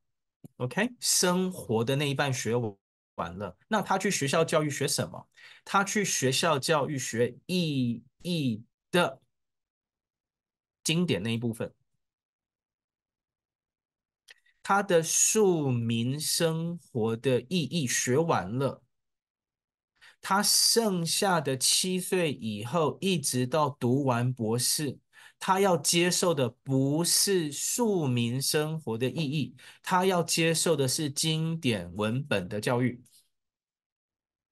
[0.57, 2.53] ，OK，生活的那一半学
[3.15, 5.27] 完了，那他去学校教育学什么？
[5.65, 9.19] 他去学校教育学意义的。
[10.83, 11.73] 经典那一部分，
[14.61, 18.83] 他的庶民生活的意义学完了，
[20.19, 24.99] 他剩下的七岁以后，一直到读完博士，
[25.45, 33.03] 他要接受的不是庶民生活的意义，他要接受的是经典文本的教育。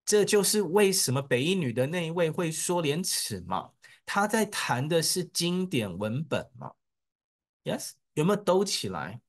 [0.04, 3.70] 这就是为什么北一女的那一位会说廉耻嘛。
[4.06, 6.74] 他在谈的是经典文本吗
[7.64, 9.22] ？Yes，有没有兜起来？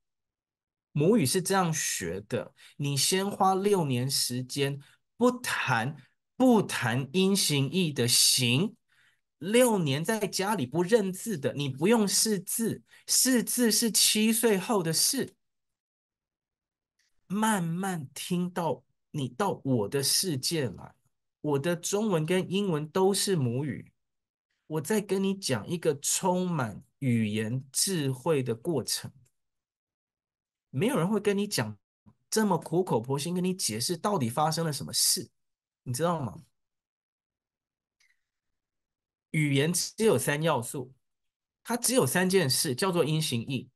[0.90, 4.80] 母语是这样学的，你先花六年时间，
[5.16, 5.96] 不谈
[6.36, 8.74] 不谈音形义的形，
[9.42, 15.34] 六年在家里不认字的，你不用识字，识字是七岁后的事。
[17.26, 20.94] 慢慢听到你到我的世界来，
[21.40, 23.92] 我的中文跟英文都是母语。
[24.68, 29.10] 我在跟你讲一个充满语言智慧的过程，
[30.70, 31.76] 没有人会跟你讲
[32.30, 35.28] 这么苦口婆心跟你解释到底发生了什么事，
[35.82, 36.44] 你知道吗？
[39.32, 40.94] 语言只有三要素，
[41.62, 43.68] 它只有三件事，叫做音形义。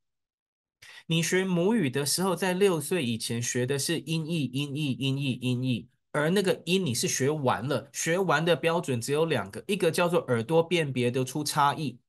[1.05, 5.89] 你学母语的时候，在六岁以前学的是音译、音译、音译、音译。
[6.13, 11.99] 而那个音你是学完了，学完的标准只有两个，一个叫做耳朵辨别得出差异，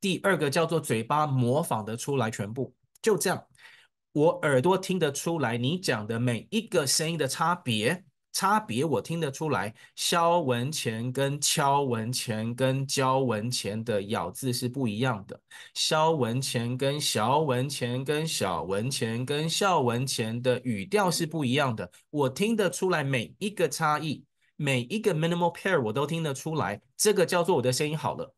[0.00, 2.72] 第二个叫做嘴巴模仿得出来全部，
[3.02, 3.44] 就这样，
[4.12, 8.04] 我耳朵听得出来你讲的每一个声音的差别。
[8.32, 15.40] 差别我听得出来，肖文钱跟敲文钱跟焦文钱的咬字是不一样的，
[15.74, 24.24] 肖文钱跟小文钱跟小文钱跟孝文钱的语调是不一样的，我听得出来每一个差异，
[24.54, 28.32] 每一个 minimal pair 我都听得出来，这个叫做我的声音好了，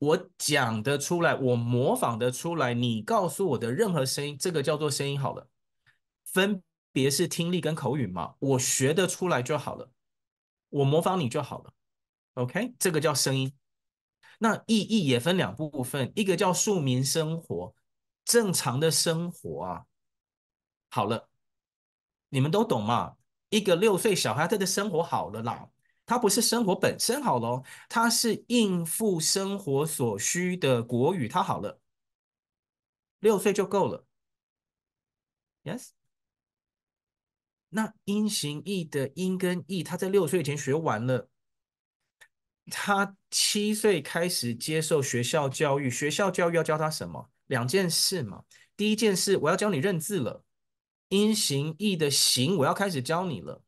[0.00, 5.48] 我讲得出来，我模仿得出来，你告诉我的任何声音，这个叫做声音好了，
[6.26, 6.62] 分。
[6.92, 9.90] 别是听力跟口语嘛，我学得出来就好了，
[10.68, 11.72] 我模仿你就好了
[12.34, 13.52] ，OK，这个叫声音。
[14.38, 17.74] 那意义也分两部分，一个叫庶民生活，
[18.24, 19.86] 正常的生活啊。
[20.90, 21.28] 好了，
[22.30, 23.16] 你们都懂吗？
[23.50, 25.68] 一个六岁小孩他的生活好了啦，
[26.06, 31.80] 他不是生活本身好了，他是应付生活所需的国语，他好了，
[33.18, 34.06] 六岁就够了。
[35.64, 35.90] Yes。
[37.70, 41.28] 那音形义的音跟义，他在六岁以前学完了。
[42.66, 47.30] 他七岁开始接受学校教育，学校教育要教他什么？
[47.46, 48.44] 两件事嘛。
[48.76, 50.44] 第一件事，我要教你认字了，
[51.08, 53.62] 音形义的形我要开始教你了。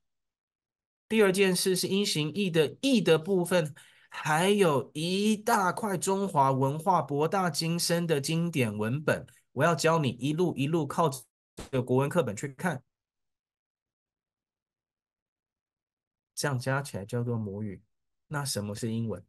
[1.08, 3.74] 第二件事是音形义的义的部分，
[4.08, 11.10] 还有一大块中华文化博大精深的经典文本，我要教你一路一路靠
[11.70, 12.82] 着国文课本去看。
[16.34, 17.82] 这样加起来叫做母语，
[18.28, 19.22] 那什么是英文？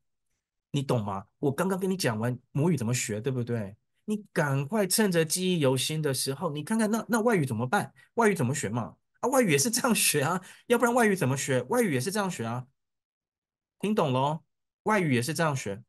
[0.72, 1.26] 你懂吗？
[1.40, 3.76] 我刚刚跟你讲完母语怎么学，对不对？
[4.06, 7.94] 你赶快趁着记忆犹新的时候，你看看那那外语怎么办？
[8.16, 8.96] 外语怎么学嘛？
[9.20, 11.62] 啊，外语也是这样学啊，要不然外语怎么学？
[11.70, 12.66] 外语也是这样学啊，
[13.80, 14.44] 听懂咯？
[14.84, 15.82] 外语也是这样学，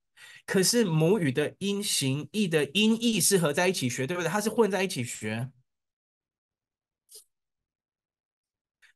[0.47, 4.29] 可是母语的音形义的音义是合在一起学，对不对？
[4.29, 5.51] 它是混在一起学。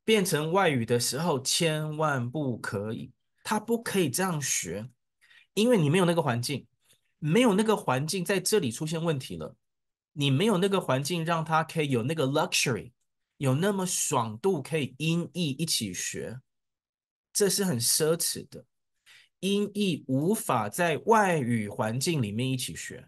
[0.09, 3.13] 变成外语的时候，千万不可以，
[3.45, 4.89] 他不可以这样学，
[5.53, 6.67] 因为你没有那个环境，
[7.19, 9.55] 没有那个环境在这里出现问题了，
[10.15, 12.93] 你没有那个环境让他可以有那个 luxury，
[13.37, 16.41] 有那么爽度可以音译一起学，
[17.31, 18.65] 这是很奢侈的，
[19.41, 23.07] 音译无法在外语环境里面一起学，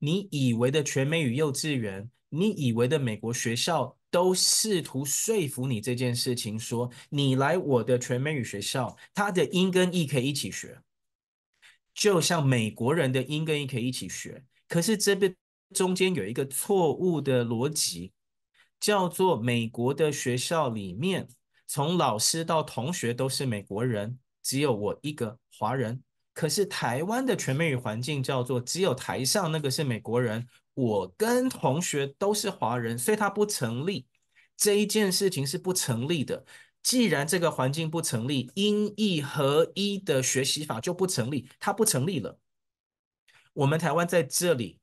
[0.00, 3.96] 你以为的全美语幼稚园，你以为的美国学校。
[4.10, 10.80] 都试图说服你这件事情，说你来我的全美语学校，他的音跟义可以一起学，
[11.94, 14.42] 就像美国人的音跟义可以一起学。
[14.68, 15.34] 可是这边
[15.74, 18.12] 中间有一个错误的逻辑，
[18.80, 21.28] 叫做美国的学校里面
[21.66, 26.02] 从老师到同学都是美国人，只有我一个华人。
[26.32, 34.06] 可是台湾的全美语环境叫做只有台上那个是美国人，我跟同学都是华人，所以它不成立。
[34.56, 36.44] 这一件事情是不成立的。
[36.82, 42.38] 既然这个环境不成立，音译合一的学习法就不成立，它不成立了。
[43.52, 44.78] 我们台湾在这里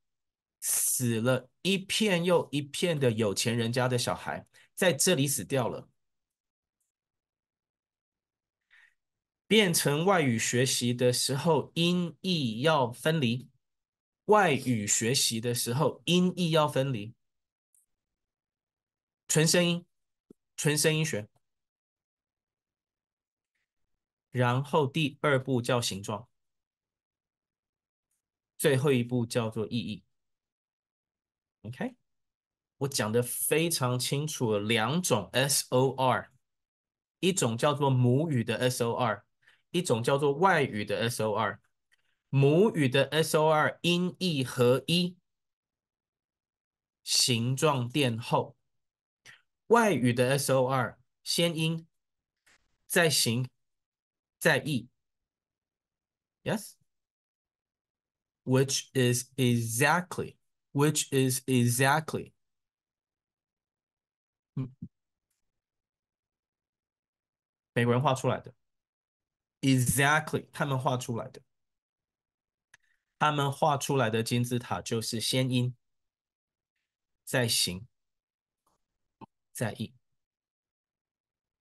[0.60, 5.88] 死了一片又一片的有钱人家的小孩，在这里死掉了。
[9.48, 13.48] 变成外语学习的时候，音译要分离。
[14.28, 17.14] 外语学习的时候，音译要分离。
[19.28, 19.86] 纯声音，
[20.56, 21.28] 纯声音学。
[24.32, 26.30] 然后第二步叫形状，
[28.58, 30.04] 最后一步叫做意义。
[31.64, 31.96] OK，
[32.78, 36.28] 我讲的非常清楚，两种 SOR，
[37.20, 39.24] 一种叫做母语的 SOR。
[39.72, 41.60] 一种叫做外语的 SOR，
[42.38, 45.18] 母语的 SOR 音译合一，
[47.02, 48.56] 形状垫后；
[49.70, 51.88] 外语的 SOR 先音，
[52.86, 53.50] 再形，
[54.38, 54.88] 再意。
[56.44, 56.76] Yes，which
[58.94, 62.34] is exactly，which is exactly，
[64.54, 64.72] 嗯，
[67.74, 68.54] 美国人画出来的。
[69.62, 71.42] Exactly，他们画出来的，
[73.18, 75.76] 他们画出来的金字塔就是先音，
[77.24, 77.88] 再形，
[79.52, 79.94] 再意。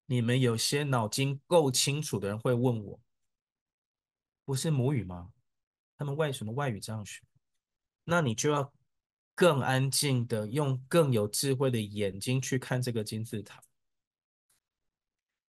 [0.06, 3.00] 你们有些脑筋够清楚的人会问我，
[4.44, 5.32] 不是母语吗？
[5.96, 7.22] 他们为什么外语这样学？
[8.04, 8.72] 那你就要
[9.34, 13.62] 更安静的，用更有智慧的眼睛去看这个金字塔。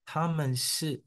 [0.06, 1.03] 他们是。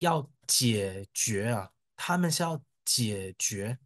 [0.00, 3.78] 要解决啊，他们是要解决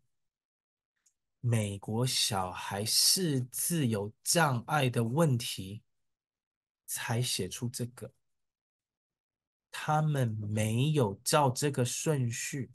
[1.41, 5.82] 美国小孩识字有障碍的问题，
[6.86, 8.12] 才写出这个。
[9.70, 12.72] 他们没有照这个顺序，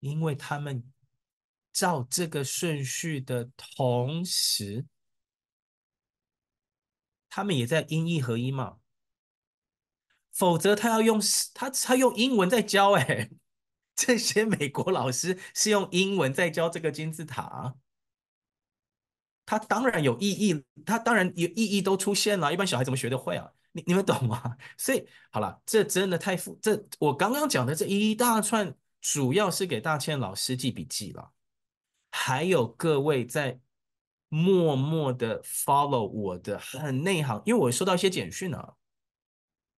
[0.00, 0.92] 因为他们
[1.72, 4.86] 照这个顺序的同时，
[7.28, 8.80] 他们也在音译合一嘛。
[10.32, 11.20] 否则他要用
[11.54, 13.30] 他他用英文在教哎，
[13.98, 17.74] 这些美国老师是用英文在教这个金字塔，
[19.44, 23.50] 他当然有意义，他当然有意义都出现了，一般小孩怎么学得会啊？
[23.72, 24.56] 你你们懂吗？
[24.78, 31.32] 所以好了，这真的太复，这我刚刚讲的这一大串，主要是给大千老师记笔记了，
[32.12, 33.58] 还有各位在
[34.28, 38.74] 默默的 follow 我的很内行，因为我收到一些简讯啊。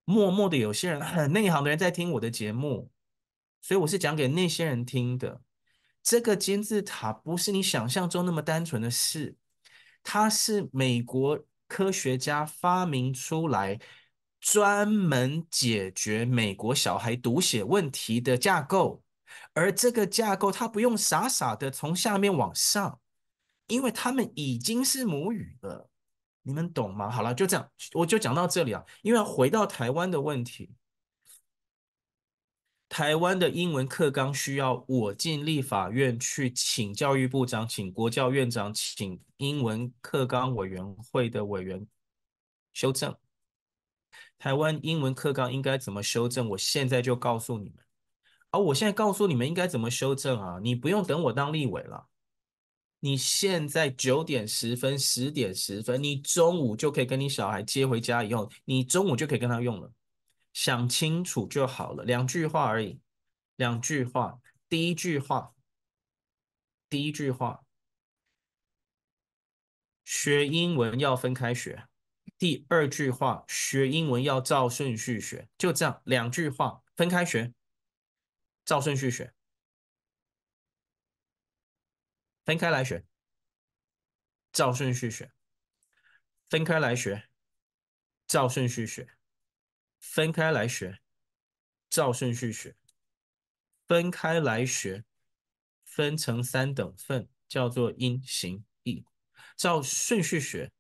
[0.05, 2.91] 默默的，有些人很内行的人在听我的节目，
[3.61, 5.43] 所以我是讲给那些人听的。
[6.03, 9.37] 这个金字塔不是你想象中那么单纯的事，
[10.03, 11.39] 它是美国
[11.69, 13.79] 科学家发明出来，
[14.41, 19.03] 专门解决美国小孩读写问题的架构。
[19.53, 22.99] 而这个架构，它不用傻傻的从下面往上，
[23.69, 25.89] 因为他们已经是母语了。
[26.43, 27.11] 你们懂吗？
[27.11, 28.83] 好了，就这样，我就讲到这里啊。
[29.03, 30.73] 因为回到台湾的问题，
[32.91, 41.87] 台湾的英文课纲需要我进立法院去请教育部长、请国教院长、请英文课纲委员会的委员
[42.73, 43.17] 修正。
[44.41, 46.49] 台湾英文课纲应该怎么修正？
[46.49, 47.77] 我现在就告诉你们。
[48.51, 50.59] 而我现在告诉你们应该怎么修正啊？
[50.61, 52.09] 你不用等我当立委了。
[52.99, 59.93] 你现在九点十分、十点十分，你中午就可以跟你小孩接回家以后，你中午就可以跟他用了。
[60.53, 63.01] 想清楚就好了，两句话而已，
[63.57, 64.41] 两句话。
[64.69, 65.55] 第一句话，
[66.89, 67.65] 第一句话，
[70.05, 71.89] 学英文要分开学。
[72.39, 75.49] 第二句话，学英文要照顺序学。
[75.59, 77.53] 就这样，两句话，分开学，
[78.65, 79.35] 照顺序学。
[82.45, 83.05] 分开来学，
[84.53, 85.33] 照顺序学。
[86.49, 87.29] 分开来学，
[88.27, 89.09] 照顺序学。
[90.01, 90.99] 分开来学，
[91.89, 92.75] 照顺序学。
[93.87, 95.05] 分开来学，
[95.85, 99.05] 分成三等份，叫做音、形、意。
[99.57, 100.73] 照顺序学，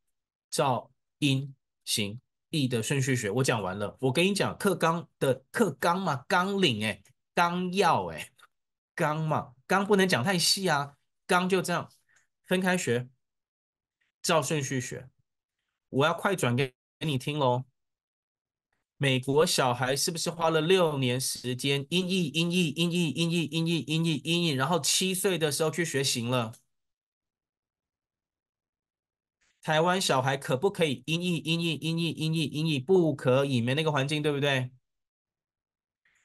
[0.48, 1.54] 照音、
[1.84, 3.30] 形、意的顺序学。
[3.30, 3.96] 我讲完了。
[4.00, 7.02] 我跟你讲，课纲的课纲嘛，纲领哎，
[7.34, 8.30] 纲要哎，
[8.94, 10.96] 纲嘛，纲不能讲太细啊。
[11.26, 11.90] 纲就这样
[12.46, 13.08] 分开学，
[14.22, 15.08] 照顺序学。
[15.88, 17.64] 我要快转给给你听喽。
[19.02, 26.52] 美国小孩是不是花了六年时间音译音译音译音译音译音译音译，然后七岁的时候去学行了？
[29.62, 32.78] 台湾小孩可不可以音译音译音译音译音译？
[32.78, 34.70] 不可以，没那个环境，对不对？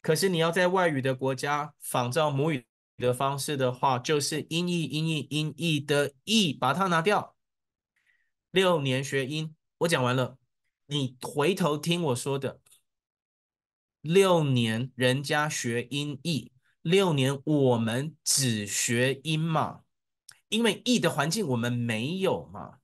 [0.01, 2.65] 可是你要在外语的国家仿照母语
[2.97, 7.37] 的方式的话，就是音译音译音译的译，把它拿掉。
[8.51, 10.37] 六年学音，我讲完了，
[10.87, 12.59] 你回头听我说的。
[14.05, 16.51] 六年人家学音译，
[16.83, 19.81] 六年我们只学音嘛，
[20.47, 22.81] 因为译的环境我们没有嘛。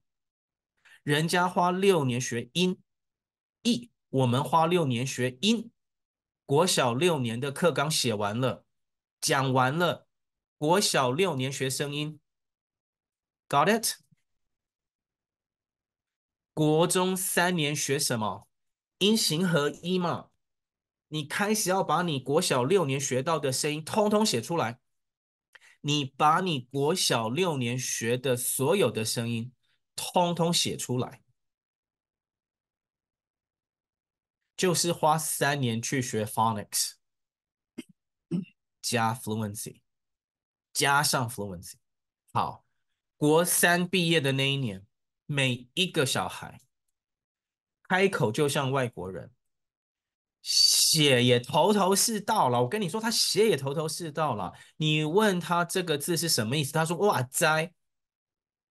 [1.03, 2.82] 人家花六年学音
[3.61, 5.69] 译，我们花六年学音。
[6.47, 8.65] 国小六年的课纲写完了，
[9.19, 10.07] 讲完了。
[10.57, 12.19] 国小六年学声音
[13.47, 14.01] ，Got it？
[16.55, 18.47] 国中三年学什么？
[18.97, 20.30] 音形合一嘛。
[21.14, 24.80] 你开始要把你国小六年学到的声音通通写出来，
[25.82, 29.51] 你把你国小六年学的所有的声音
[29.93, 31.22] 通通写出来，
[34.55, 36.93] 就是花三年去学 phonics
[38.82, 39.82] 加 fluency
[40.72, 41.74] 加上 fluency。
[42.32, 42.66] 好，
[43.18, 44.88] 国三毕业的那一年，
[45.26, 46.62] 每一个小孩
[47.89, 49.30] 开口就像外国人。
[50.41, 54.51] 写也头头是道了，我跟你说，他写也头头是道了。
[54.77, 57.71] 你问他这个字是什么意思，他说：“哇哉，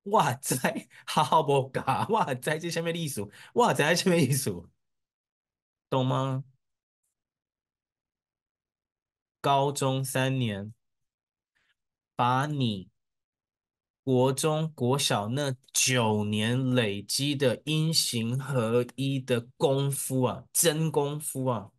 [0.05, 4.51] 哇哉，好不嘎，哇哉，这下面的意思，哇哉，这下面意思，
[5.89, 6.45] 懂吗？”
[9.41, 10.75] 高中三年，
[12.15, 12.90] 把你
[14.03, 21.71] 国中、国小那九年累积的音形合一的功夫啊，真功夫啊！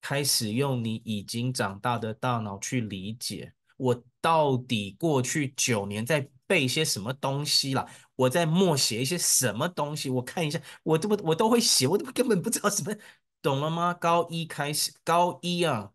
[0.00, 7.88] 开始用你已经长大的大脑去理解，我到底过去九年在背些什么东西啦？
[8.16, 10.10] 我在默写一些什么东西？
[10.10, 12.94] 我看一下，我都不我都会写，我都根本不知道什么，
[13.40, 13.94] 懂了吗？
[13.94, 15.92] 高一开始，高一啊，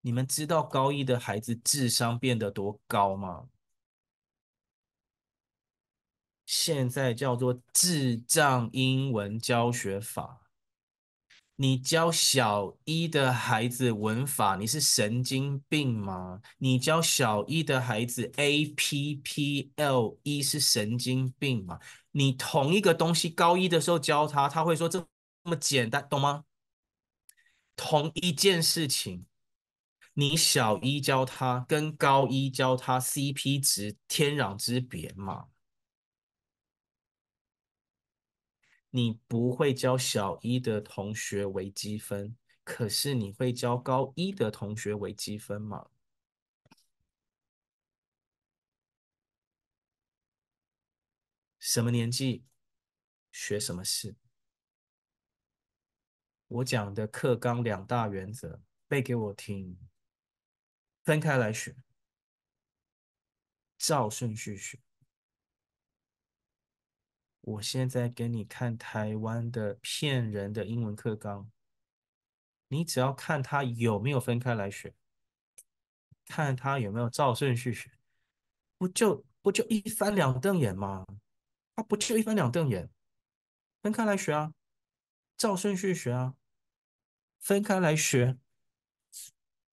[0.00, 3.48] 你们知道高一的孩子智商变得多高吗？
[6.46, 10.40] 现在叫做智障英文教学法。
[11.60, 16.40] 你教小一的孩子文法，你是神经病吗？
[16.58, 21.80] 你教小一的孩子 A P P L E 是神经病吗？
[22.12, 25.04] 你同一个东西高一的时候教他，他会说这
[25.42, 26.44] 么简单，懂吗？
[27.74, 29.26] 同一件事情，
[30.18, 35.50] 你小一教他跟高一教他 C P 值天壤之别嘛。
[38.90, 45.86] 你不会教小一的同学微积分，可是你会教高一的同学微积分吗？
[51.60, 52.44] 什么年纪
[53.30, 54.16] 学什么事？
[56.48, 59.78] 我讲的课纲两大原则，背给我听。
[61.08, 61.74] 分开来学，
[63.78, 64.78] 照顺序学。
[67.40, 71.50] 我现在给你看台湾的骗人的英文课纲，
[72.68, 74.94] 你只要看他有没有分开来学，
[76.26, 77.90] 看他有没有照顺序学，
[78.76, 81.06] 不就不就一翻两瞪眼吗？
[81.76, 82.90] 啊，不就一翻两瞪眼，
[83.80, 84.52] 分开来学啊，
[85.38, 86.36] 照顺序学啊，
[87.38, 88.36] 分开来学，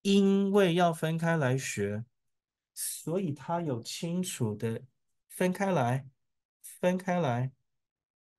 [0.05, 2.05] 因为要分开来学，
[2.75, 4.83] 所以他有清楚的
[5.27, 6.05] 分开来，
[6.61, 7.51] 分开来。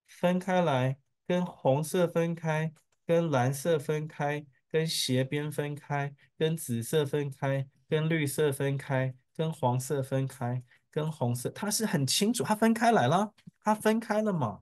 [0.06, 0.96] 分开来，
[1.26, 2.72] 跟红色分开，
[3.04, 14.60] 跟蓝色分开，跟斜边分开，跟紫色分开，跟绿色分开，跟黄色分开，跟红色，他是很清楚，他分开来了，他分开了嘛。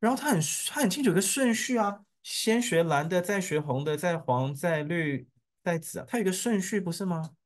[0.00, 5.28] 然后他很他很清楚一个顺序啊，先学蓝的，再学红的，再黄，再绿，
[5.68, 7.36] 袋子啊，它有个顺序不是吗？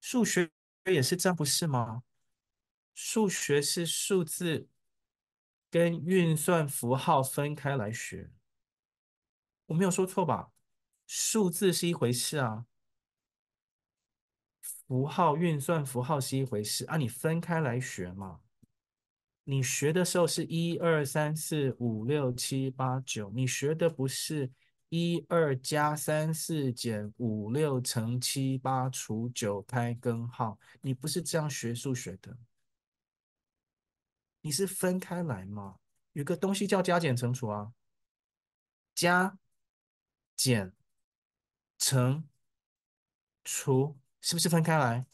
[0.00, 0.50] 数学
[0.84, 2.02] 也是这样不是吗？
[2.94, 4.68] 数学是数字。
[5.72, 8.32] 跟运算符号分开来学，
[9.66, 10.50] 我没有说错吧？
[11.06, 12.66] 数字是一回事啊，
[14.60, 18.40] 符号运算符号是一回事啊，你分开来学嘛。
[19.44, 24.50] 你学的时候是一二三四五六七八九，你学的不是
[24.90, 32.36] 一二加三四减五六乘七八除九开根号，你不是这样学数学的。
[34.40, 35.78] 你是分开来吗？
[36.12, 37.72] 有个东西叫加减乘除啊，
[38.92, 39.38] 加
[40.34, 40.72] 减
[41.78, 42.28] 乘
[43.44, 45.06] 除是不是分开来？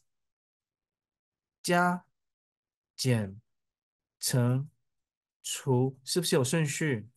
[1.62, 2.06] 加
[2.96, 3.38] 减
[4.18, 4.70] 乘
[5.42, 7.10] 除是不是有顺序？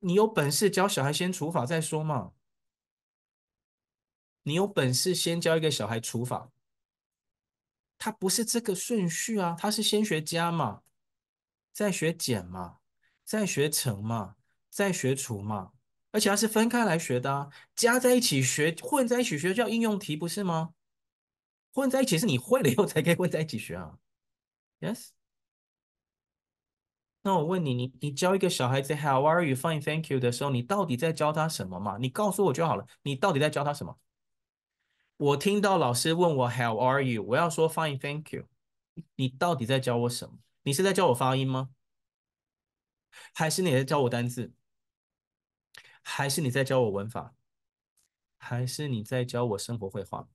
[0.00, 2.32] 你有本事教小孩先除法再说嘛。
[4.42, 6.50] 你有本事先教一个小孩除法，
[7.98, 10.82] 他不是这个顺序啊，他是先学加嘛，
[11.72, 12.78] 再学减嘛，
[13.22, 14.36] 再学乘嘛，
[14.70, 15.72] 再学除嘛，
[16.10, 20.72] 而且他是分开来学的啊，加在一起学，混在一起学叫应用题不是吗？
[21.72, 23.98] 混在一起是你会了以后才可以混在一起学啊
[24.80, 25.10] ，Yes？
[27.22, 29.54] 那我问你，你你教一个小孩子 How are you?
[29.54, 31.98] Fine, thank you 的时候，你到底在教他什么嘛？
[31.98, 33.98] 你告诉我就好了，你到底在教他什么？
[35.18, 37.22] 我听到老师问我 How are you？
[37.22, 38.46] 我要说 Fine, thank you。
[39.16, 40.38] 你到底在教我什么？
[40.62, 41.70] 你是在教我发音吗？
[43.34, 44.52] 还是你在教我单字？
[46.02, 47.34] 还是你在教我文法？
[48.38, 50.26] 还是你在教我生活会话？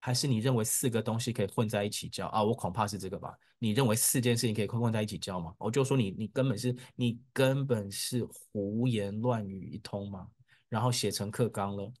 [0.00, 2.42] 还是你认为四个东西可以混在一起教啊？
[2.42, 3.32] 我恐怕是这个吧。
[3.58, 5.54] 你认为四件事情可以混混在一起教吗？
[5.58, 10.28] 我就说你，你根本是你根本是胡言乱语一通嘛。
[10.68, 11.92] 然后写成课纲了，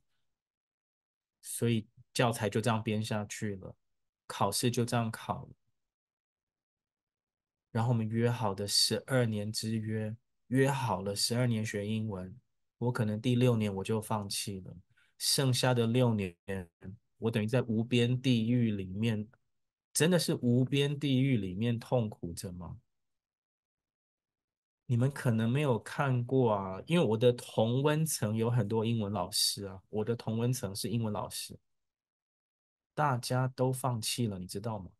[1.42, 3.74] 所以教材就这样编下去了，
[4.28, 5.48] 考试就这样考。
[7.72, 12.32] 然后我们约好的十二年之约，约好了十二年学英文，
[12.78, 14.76] 我可能第六年我就放弃了，
[15.18, 16.36] 剩下的六年，
[17.20, 19.28] 我等于在无边地狱里面，
[19.92, 22.80] 真的是无边地狱里面痛苦着吗？
[24.86, 31.56] 你们可能没有看过啊，因为我的同温层有很多英文老师啊，我的同温层是英文老师，
[32.92, 34.90] 大家都放弃了，你知道吗？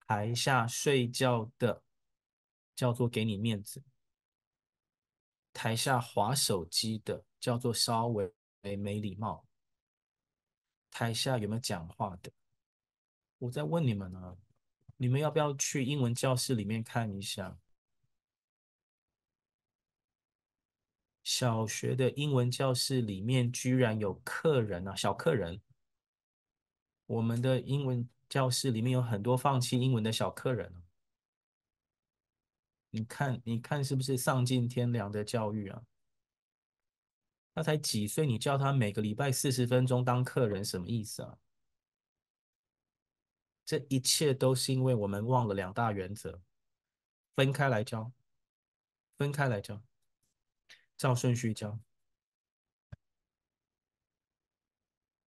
[0.00, 1.84] 台下睡觉的
[2.74, 3.84] 叫做给你面子，
[5.52, 8.32] 台下滑手机的叫做稍微
[8.62, 9.44] 没没礼貌，
[10.90, 12.30] 台下有没有讲话的？
[13.38, 14.36] 我在问你们呢。
[15.02, 17.56] 你们要不要去英文教室里面看一下？
[21.22, 25.62] 小学的英文教室里面居然有客人啊，小客人。
[27.06, 30.74] 我们的英文教室里面有很多放弃英文的小客人。
[32.90, 35.82] 你看，你看是不是丧尽天良的教育啊？
[37.60, 41.38] 他才几岁，你叫他每个礼拜四十分钟当客人，什么意思啊？
[43.66, 46.40] 这一切都是因为我们忘了两大原则：
[47.36, 48.12] 分开来教，
[49.18, 49.82] 分开来教，
[50.96, 51.78] 照顺序教。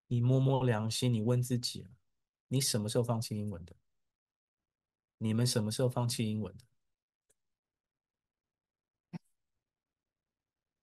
[0.07, 1.85] 你摸摸良心，你问自己：
[2.47, 3.75] 你什么时候放弃英文的？
[5.19, 6.65] 你们什么时候放弃英文的？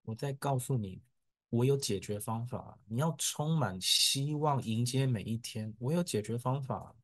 [0.03, 1.03] 我再告诉你，
[1.51, 2.78] 我有解决方法。
[2.86, 5.74] 你要充满希望迎接每一天。
[5.78, 6.96] 我有解决方法。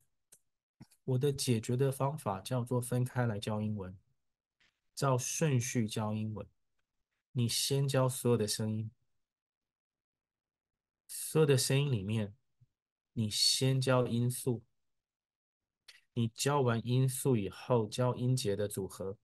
[1.03, 3.97] 我的解决的方法叫做分开来教英文，
[4.93, 6.45] 照顺序教英文。
[7.31, 8.91] 你先教所有的声音，
[11.07, 12.33] 所有的声音里面，
[13.13, 14.63] 你先教音素。
[16.13, 19.17] 你教完音素以后，教音节的组合。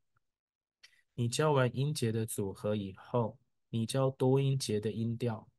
[1.16, 3.40] 你教完音节的组合以后，
[3.74, 5.50] 你教多音节的音调。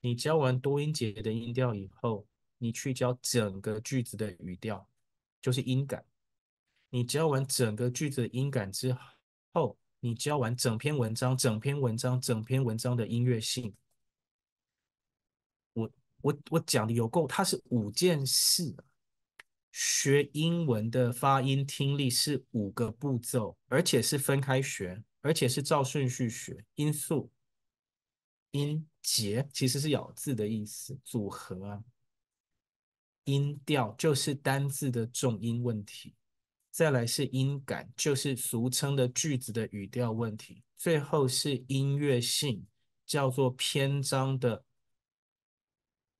[0.00, 2.26] 你教完多音节的音调以后，
[2.58, 4.84] 你去教整个句子的语调。
[5.40, 6.04] 就是音感，
[6.90, 8.96] 你教完整个句子的音感之
[9.52, 13.72] 后，你教完整篇文章、整篇文章、整篇文章的音乐性。
[15.74, 15.90] 我
[16.22, 18.74] 我我讲的有够，它是五件事。
[19.72, 26.64] 学英文的发音听力是五个步骤，而且是分开学，而且是照顺序学。
[26.74, 27.32] 音素、
[28.50, 31.82] 音节其实是咬字的意思，组合啊。
[33.24, 36.14] 音调就是单字的重音问题，
[36.70, 42.66] 再来是音感，就是俗称的句子的语调问题，最后是音乐性，
[43.06, 44.64] 叫做篇章的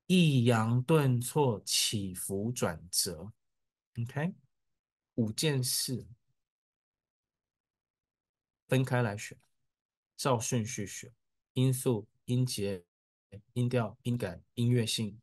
[0.06, 3.30] 抑扬顿挫、起伏转折。
[3.98, 4.34] OK，
[5.16, 6.06] 五件事
[8.66, 9.36] 分开来学，
[10.16, 11.12] 照顺序学：
[11.52, 12.84] 音素、音节、
[13.52, 15.20] 音调、音感、音乐性。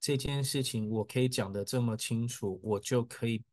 [0.00, 3.44] 这件事情我可以讲的这么清楚，我就可以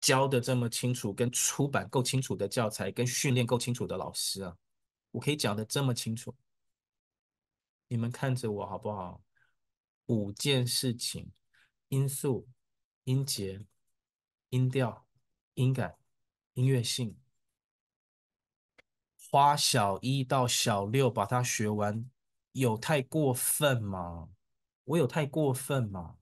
[0.00, 4.56] 教的这么清楚，跟出版够清楚的教材，跟训练够清楚的老师啊，
[5.10, 6.34] 我可以讲的这么清楚。
[7.88, 9.22] 你们看着我好不好？
[10.06, 11.30] 五件事情：
[11.88, 12.46] 音素、
[13.04, 13.64] 音节、
[14.50, 15.06] 音调、
[15.54, 15.98] 音感、
[16.52, 17.18] 音乐性。
[19.30, 22.10] 花小一到小六把它学完，
[22.52, 24.28] 有太过分吗？
[24.84, 26.18] 我有太过分吗？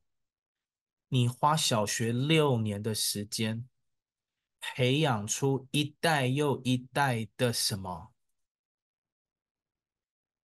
[1.09, 3.69] 你花小学六年的时间，
[4.61, 8.13] 培养出一代又一代的什么？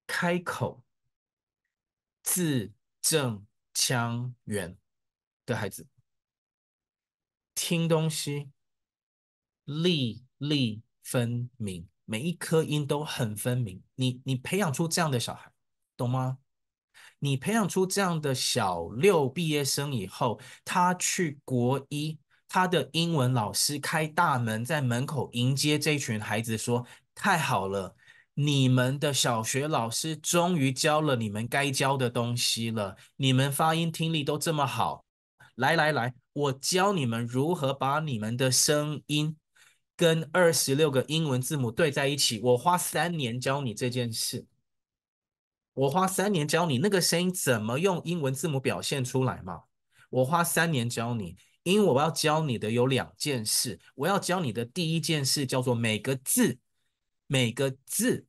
[0.07, 0.83] 开口、
[2.21, 4.77] 字正腔圆
[5.45, 5.87] 的孩子，
[7.55, 8.49] 听东西
[9.65, 11.87] 粒粒分明。
[12.03, 15.49] 每一颗音都很分明，你你培养出这样的小孩，
[15.95, 16.39] 懂吗？
[17.19, 22.19] 你培养出这样的小六毕业生以后，他去国一，
[22.49, 26.85] 他的英文老师开大门在门口迎接这群孩子，说
[27.15, 27.95] ：“太好了，
[28.33, 35.05] 你们的小学老师终于教了你们该教的东西了，你们发音听力都这么好，
[35.61, 39.37] 来来来，我教你们如何把你们的声音。”
[39.97, 44.47] 跟二十六个英文字母对在一起，我花三年教你这件事。
[45.73, 49.61] 我花三年教你那个声音怎么用英文字母表现出来嘛？
[50.09, 53.79] 我花三年教你，因为我要教你的有两件事。
[53.93, 56.57] 我要教你的第一件事叫做每个字，
[57.27, 58.25] 每个字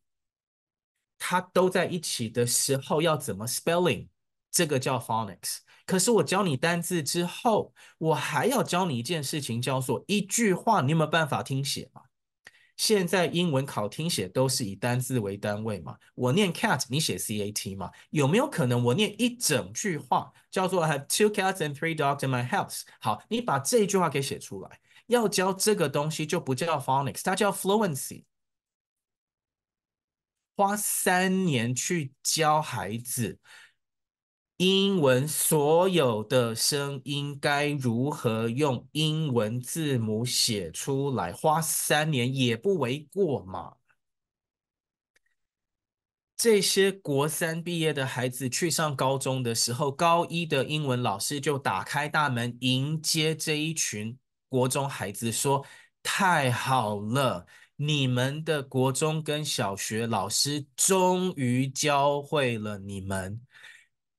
[1.18, 4.08] 它都在一起的时候要怎么 spelling，
[4.50, 5.60] 这个叫 phonics。
[5.86, 12.02] 可是我教你单字之后，我还要教你一件事情，叫做一句话，你有没有办法听写吗？
[12.76, 15.96] 现在英文考听写都是以单字为单位嘛？
[16.14, 17.90] 我念 cat，你写 c a t 嘛？
[18.10, 22.82] 有没有可能我念一整句话，叫做 I have two cats and three dogs in my house？
[22.98, 24.80] 好，你把这一句话给写出来。
[25.06, 28.24] 要教这个东西就不叫 phonics，它叫 fluency。
[30.56, 33.38] 花三年去教孩子。
[34.64, 41.32] 英文所有的声音该如何用英文字母写出来？
[41.32, 43.74] 花三年也不为过嘛。
[46.36, 54.16] 这些国三毕业的孩子去上高中的时候，高一的英文老师就打开大门迎接这一群
[54.48, 55.66] 国中孩子，说
[56.04, 57.44] ：“太好了，
[57.74, 63.40] 你们的国中跟小学老师终于教会了你们。”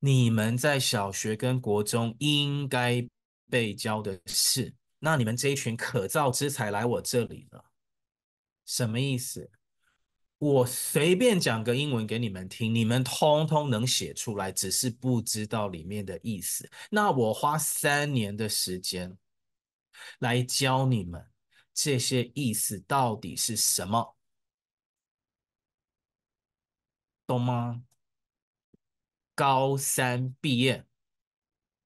[0.06, 3.08] 你们在小学跟国中应该
[3.49, 7.64] 被教的事，那你们这一群可造之才来我这里了，
[8.66, 9.49] 什么意思？
[10.39, 16.70] 我随便讲个英文给你们听，你们通通能写出来，只是不知道里面的意思。
[16.89, 19.18] 那我花三年的时间
[20.20, 21.26] 来教你们
[21.74, 24.18] 这些意思到底是什么，
[27.26, 27.84] 懂吗？
[29.36, 30.86] 高三毕业，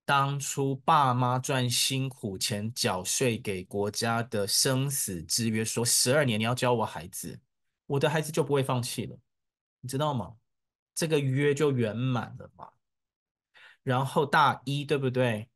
[0.03, 7.39] 当初爸妈赚辛苦钱缴税给国家的生死之约，说十二年你要教我孩子，
[7.85, 9.17] 我的孩子就不会放弃了，
[9.79, 10.35] 你知道吗？
[10.93, 12.69] 这个约就圆满了嘛。
[13.83, 15.49] 然后大一对不对？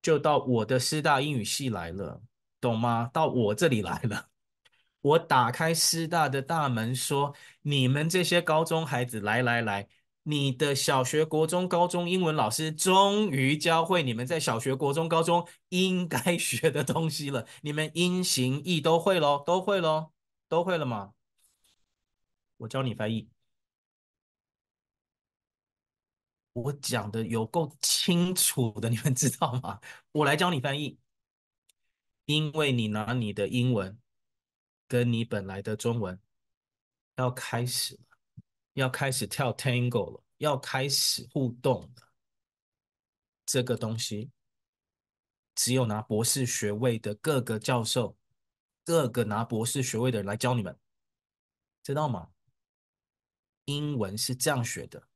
[0.00, 2.20] 就到我的师大英语系来了，
[2.60, 3.08] 懂吗？
[3.12, 4.28] 到我这里来了，
[5.00, 9.88] 我打开师大的大门，说你们这些高中孩子，来来来。
[10.24, 17.46] 你的小学、国中、高中英文老师终于教会你们在小学、国中、高中应该 学的东西了。
[17.62, 20.12] 你们音、形、意都会喽，都会喽，
[20.48, 21.14] 都会了吗？
[22.58, 23.28] 我教你翻译。
[26.52, 29.80] 我讲的有够清楚的，你们知道吗？
[30.12, 30.98] 我来教你翻译，
[32.26, 33.98] 因为你拿你的英文
[34.86, 36.20] 跟你本来的中文
[37.16, 38.11] 要开始了。
[38.74, 42.12] 要开始跳 Tango 了，要开始互动了。
[43.44, 44.30] 这个东西
[45.54, 48.16] 只有拿博士学位的各个教授，
[48.82, 50.78] 各个拿博士学位的人来教你们，
[51.82, 52.30] 知道吗？
[53.66, 55.06] 英文是这样学的。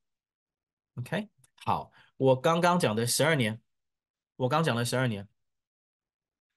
[0.97, 1.31] OK，
[1.65, 3.63] 好，我刚刚讲的十二年，
[4.37, 5.27] 我刚讲的十二年，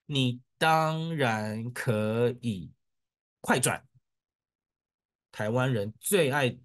[0.05, 2.73] 你当然可以
[3.39, 3.87] 快转。
[5.31, 6.59] 台湾人最爱。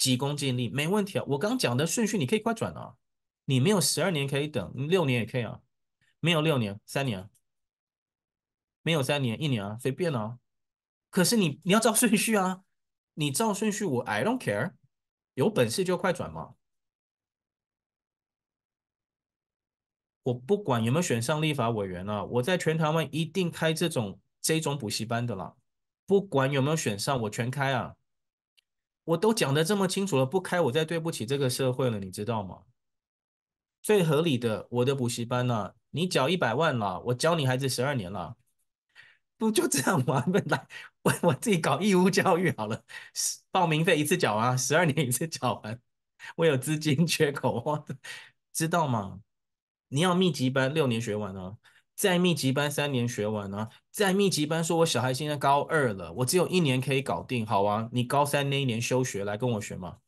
[0.00, 2.96] 急功近利没问题啊，我刚讲的顺序你可以快转啊，
[3.44, 5.60] 你没有十二年可以等，六年也可以啊，
[6.20, 7.28] 没有六年，三年，
[8.80, 10.38] 没有三年，一年啊，随便啊。
[11.10, 12.62] 可是你你要照顺序啊，
[13.12, 14.72] 你照顺序我 I don't care，
[15.34, 16.54] 有本事就快转嘛。
[20.22, 25.54] 我不管有没有选上立法委员啊，我在全台湾一定开这种这种补习班的啦，
[26.06, 27.96] 不管有没有选上，我全开啊。
[29.10, 32.62] 我都讲得这么清楚了，不开我再对不起这个社会了，你知道吗？
[33.82, 38.36] 最合理的，我的补习班呢、啊，你缴一百万了，我教你孩子十二年了，
[39.36, 40.20] 不就这样吗？
[40.32, 40.68] 本来
[41.02, 42.84] 我我自己搞义务教育好了，
[43.50, 45.80] 报名费一次缴啊，十二年一次缴完，
[46.36, 47.84] 我有资金缺口，
[48.52, 49.20] 知道吗？
[49.88, 51.56] 你要密集班六年学完啊，
[52.00, 59.98] 在密集班三年学完啊，在密集班说我小孩现在高二了，我只有一年可以搞定，好啊，你高三那一年休学来跟我学嘛，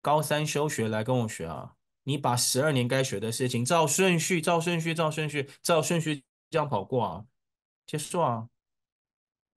[0.00, 1.72] 高三休学来跟我学啊。
[2.04, 7.24] 你把十二年该学的事情照顺序、照顺序、照顺序、照顺序这样跑过啊，
[7.88, 8.48] 结束啊，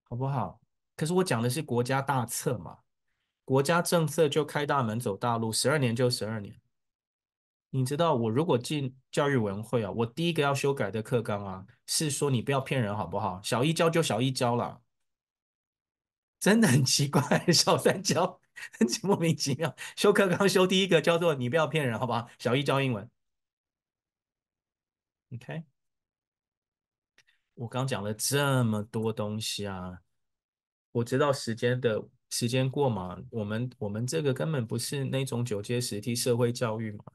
[0.10, 0.60] 好不好？
[0.96, 2.80] 可是我讲的是国家大策嘛，
[3.46, 6.60] 国家政策就开大门走大路，十二年就十二年。
[7.72, 13.42] 你知道我如果进教育委员会啊，我第一个要修改的课纲啊，是说你不要骗人，好不好？
[13.44, 14.82] 小一教就小一教了，
[16.40, 17.22] 真的很奇怪，
[17.54, 18.40] 小三教
[18.78, 18.88] 很。
[19.04, 22.28] 莫名其妙，修课纲修第一个叫做你不要骗人，好不好？
[22.40, 23.10] 小一教英文
[25.34, 25.64] ，OK。
[27.54, 30.00] 我刚讲了这么多东西啊，
[30.92, 37.06] 我知道时间的时间过嘛，我们我们这个根本不是那种九阶实体社会教育嘛，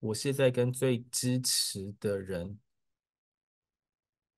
[0.00, 2.58] 我是在跟最支持的人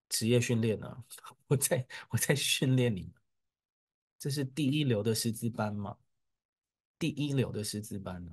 [0.09, 1.05] 职业训练啊，
[1.49, 3.15] 我在我在训练你们。
[4.19, 5.99] 这是第一流的师资班吗？
[6.99, 8.33] 第一流的师资班呢？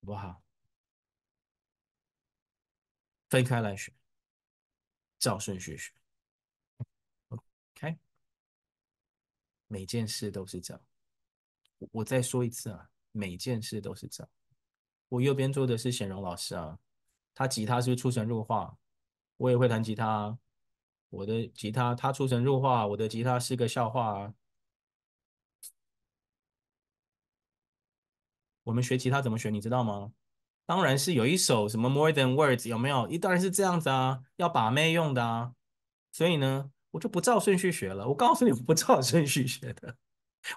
[0.00, 0.42] 好不好？
[3.28, 3.92] 分开来学，
[5.18, 5.92] 照顺序学。
[7.28, 7.98] OK，
[9.66, 10.82] 每件事都是这样。
[11.92, 14.30] 我再说一次啊，每件事都是这样。
[15.08, 16.78] 我右边坐的是显荣老师啊，
[17.34, 18.76] 他吉他是不是出神入化？
[19.36, 20.38] 我也会弹吉他。
[21.10, 24.34] 我的吉他，他出神入化，我的吉他是个笑话啊。
[28.64, 30.12] 我们学吉他怎么学，你知道吗？
[30.66, 33.08] 当然是有一首什么 More Than Words，有没有？
[33.08, 35.54] 一当然是这样子啊，要把妹用的啊。
[36.10, 38.08] 所以呢，我就不照顺序学了。
[38.08, 39.96] 我告诉你，我不照顺序学的，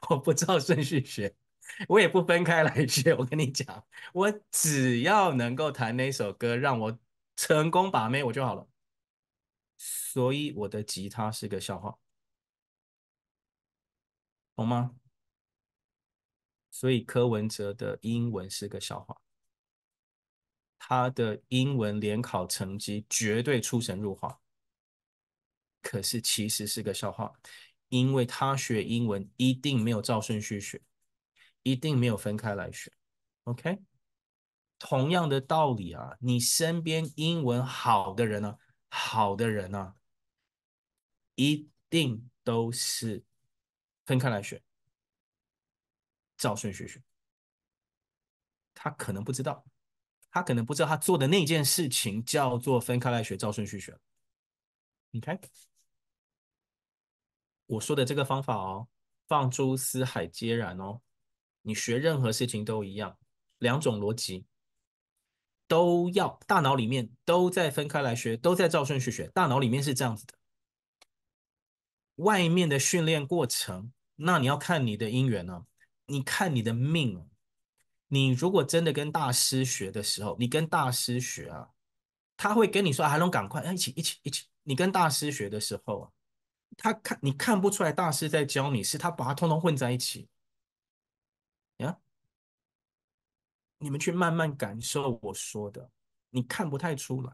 [0.10, 1.36] 我不照顺序学，
[1.88, 3.14] 我也不分开来学。
[3.14, 7.00] 我跟你讲，我只要能够弹那首歌，让我
[7.36, 8.68] 成功把妹，我就好了。
[9.78, 11.98] 所以我的吉他是个笑话，
[14.56, 14.96] 懂吗？
[16.72, 19.22] 所以柯文哲的英文是个笑话，
[20.78, 24.40] 他的英文联考成绩绝对出神入化，
[25.82, 27.34] 可是其实是个笑话，
[27.90, 30.82] 因为他学英文一定没有照顺序学，
[31.64, 32.92] 一定没有分开来学。
[33.44, 33.80] OK，
[34.78, 38.58] 同样的道理啊，你身边英文好的人呢、啊？
[38.92, 39.96] 好的人啊，
[41.36, 43.24] 一定都是
[44.06, 44.64] 分开来学，
[46.38, 47.02] 照顺序学。
[48.74, 49.64] 他可能不知道，
[50.32, 53.96] 他可能不知道他做的那件事情叫做分开来学，照顺序学。
[55.12, 55.40] 你看，
[57.68, 58.88] 我说的这个方法哦，
[59.28, 61.02] 放诸四海皆然哦。
[61.62, 63.18] 你学任何事情都一样，
[63.58, 64.46] 两种逻辑。
[65.68, 69.28] 都要大脑里面都在分开来学，都在照顺序学。
[69.28, 70.34] 大脑里面是这样子的，
[72.16, 75.68] 外面的训练过程，那你要看你的因缘呢、
[76.08, 77.24] 你看你的命、
[78.08, 81.70] 你如果真的跟大师学的时候，你跟大师学啊，
[82.36, 86.10] 他会跟你说：“还能赶快，一起一起一起。”你跟大师学的时候啊，
[86.78, 90.28] 他看你看不出来大师在教你，是他把它通通混在一起
[91.78, 92.00] 呀。
[93.80, 95.90] 你们去慢慢感受我说的，
[96.30, 97.34] 你看不太出来。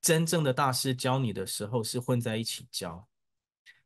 [0.00, 3.06] 真正的大师教你的时候是混在一起教，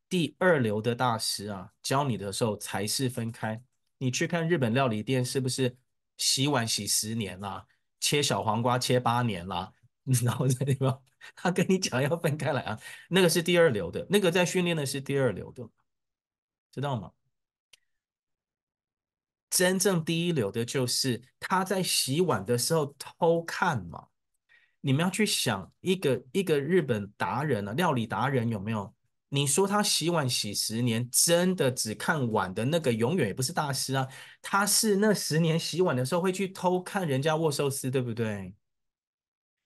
[0.09, 3.63] 第二流的大师啊，教你的时候才是分开。
[3.99, 5.77] 你去看日本料理店，是不是
[6.17, 7.67] 洗碗洗十年啦，
[8.01, 9.71] 切小黄瓜切八年啦？
[10.25, 11.03] 然后在地方
[11.35, 15.69] 他跟你讲要分开来啊，那个是第二流的，那个在训练的是第二流的，
[16.71, 17.13] 知道吗？
[19.51, 24.07] 真正第一流的就是他在洗碗的时候偷看嘛。
[24.81, 28.95] 你们要去想一个一个日本达人啊，料理达人有没有？
[29.29, 34.07] 你说他洗碗洗十年，真的只看碗的那个永远也不是大师啊。
[34.41, 38.55] 他是那十年洗碗的时候会去偷看人家握寿司，对不对？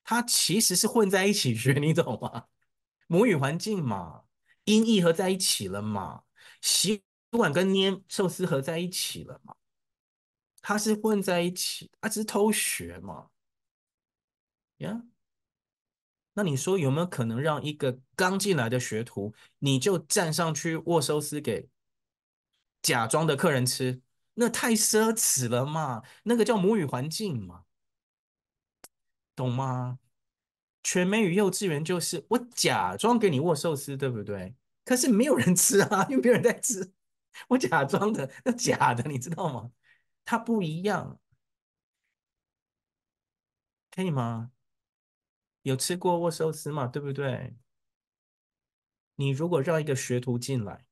[0.02, 2.44] 他其实是混在一起学， 你懂吗？
[3.06, 4.22] 母语环境嘛，
[4.64, 6.22] 音译合在一起了嘛，
[6.62, 7.02] 洗
[7.32, 9.54] 碗跟捏寿司合在一起了嘛。
[10.62, 13.28] 他是混在一起，他只是偷学嘛，
[14.78, 15.02] 呀？
[16.34, 21.68] 那你说有没有可能让一个刚进来的学徒，你就站上去握寿司给
[22.80, 24.00] 假装的客人吃？
[24.34, 27.64] 那太奢侈了嘛，那个叫母语环境嘛。
[29.34, 29.98] 懂吗？
[30.82, 34.54] 全美语幼稚园就是我假装给你握寿司，对不对？
[34.84, 36.92] 可是没有人吃啊，因为没有人在吃。
[37.48, 39.70] 我假装的，那假的，你知道吗？
[40.30, 41.18] 它不一样，
[43.90, 44.52] 可以吗？
[45.62, 46.86] 有吃过握寿司吗？
[46.86, 47.56] 对不对？
[49.16, 50.86] 你如果让一个学徒进来，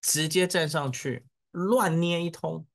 [0.00, 2.68] 直接站上去乱捏一通，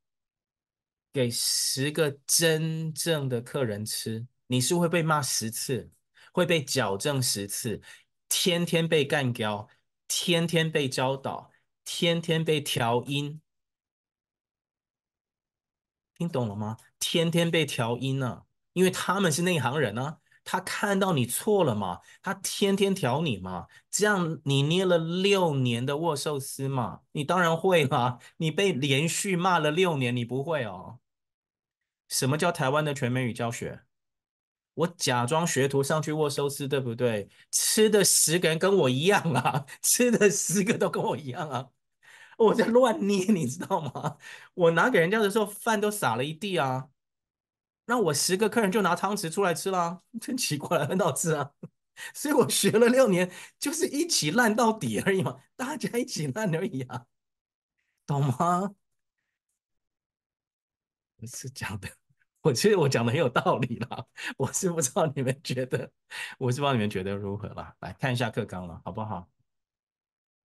[1.14, 5.90] 给十个真正的客人吃，你是会被骂十次，
[6.34, 7.82] 会被矫正十次，
[8.28, 9.70] 天天被干掉，
[10.06, 11.50] 天天被教导，
[11.86, 13.42] 天天被调音，
[16.20, 16.76] 听懂了吗？
[17.00, 18.44] 天天被调音呢、啊，
[18.74, 20.18] 因为他们是内行人啊。
[20.44, 22.00] 他看到你错了嘛？
[22.22, 23.68] 他天天调你嘛？
[23.90, 27.02] 这样你捏了六年的握寿司嘛？
[27.14, 28.18] 你当然会啦！
[28.38, 31.00] 你被连续骂了六年，你不会哦？
[32.10, 33.82] 什么叫台湾的全美语教学？
[34.74, 37.30] 我假装学徒上去握寿司，对不对？
[37.52, 39.66] 吃的十个人跟我一样啊！
[39.82, 41.70] 吃的十个都跟我一样啊！
[42.40, 44.18] 我在乱捏， 你知道吗？
[44.54, 46.90] 我拿给人家的时候，饭都撒了一地啊！
[47.86, 51.52] 那我十个客人就拿汤匙出来吃了， 真奇怪，很好吃啊！
[52.14, 53.30] 所以我学了六年，
[53.60, 57.06] 就是一起烂到底而已嘛，大家一起烂而已啊，
[58.06, 58.74] 懂吗？
[61.18, 61.90] 我是讲的，
[62.42, 64.06] 我觉得我讲的很有道理啦。
[64.38, 65.92] 我是不知道你们觉得，
[66.38, 67.76] 我是不知道你们觉得如何啦。
[67.82, 69.28] 来看一下课纲了，好不好？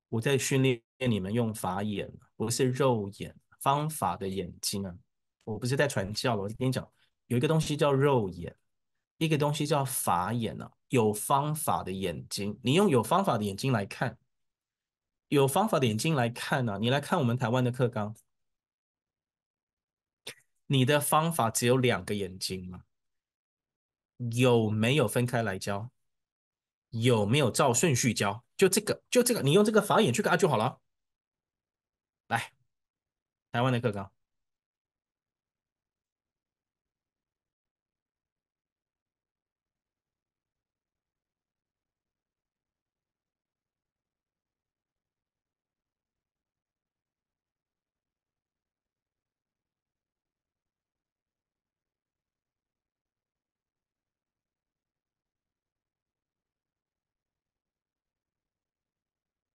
[0.08, 4.94] 我在训练你们用法眼，不是肉眼，方法的眼睛啊！
[5.44, 6.88] 我不是在传教了，我跟你讲。
[7.26, 8.54] 有一个东西叫肉眼，
[9.18, 10.70] 一个东西叫法眼、啊。
[10.88, 14.16] 有方法的眼睛，你用有方法的眼睛来看，
[15.28, 16.78] 有方法的眼睛来看呢、啊。
[16.78, 18.14] 你来看我们台湾的课纲，
[20.66, 22.84] 你的方法只有两个眼睛吗？
[24.30, 25.90] 有没有分开来教？
[27.00, 28.44] 有没有照顺序教？
[28.56, 30.78] 就这个，就这个，你用这个法眼去看就好了。
[32.28, 32.52] 来，
[33.50, 34.10] 台湾的课纲。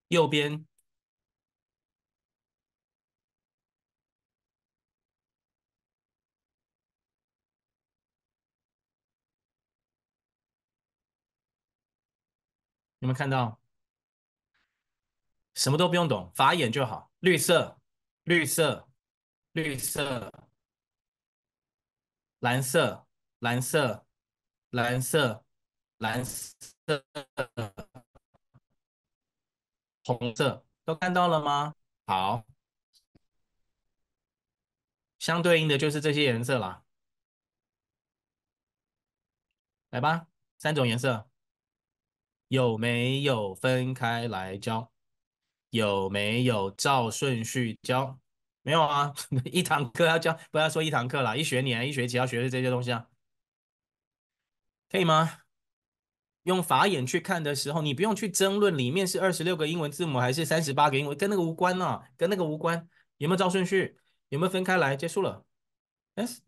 [0.10, 0.66] 右边，
[13.00, 13.60] 有没有看到？
[15.56, 17.12] 什么都不用懂，法眼就好。
[17.20, 17.80] 绿色，
[18.24, 18.90] 绿色，
[19.52, 20.32] 绿色，
[22.40, 23.08] 蓝色，
[23.40, 24.06] 蓝色，
[24.72, 25.46] 蓝色，
[25.98, 26.70] 蓝色。
[30.06, 31.76] 红色都看到了吗？
[32.06, 32.46] 好，
[35.20, 36.84] 相对应的就是这些颜色啦。
[39.92, 40.28] 来吧，
[40.58, 41.30] 三种颜色，
[42.48, 44.92] 有没有分开来教？
[45.72, 48.20] 有没有照顺序教？
[48.62, 49.14] 没有啊，
[49.46, 53.10] 一堂课要教，不要说一堂课啦，一学年、一学期要学的这些东西啊，
[54.90, 55.42] 可以吗？
[56.44, 62.88] 用法眼去看的时候，你不用去争论里面是二十六个英文字母还是三十八个英文，跟那个无关啊，跟那个无关。
[63.18, 63.98] 有没有照顺序？
[64.30, 64.96] 有没有分开来？
[64.96, 65.46] 结束了。
[66.16, 66.40] Yes，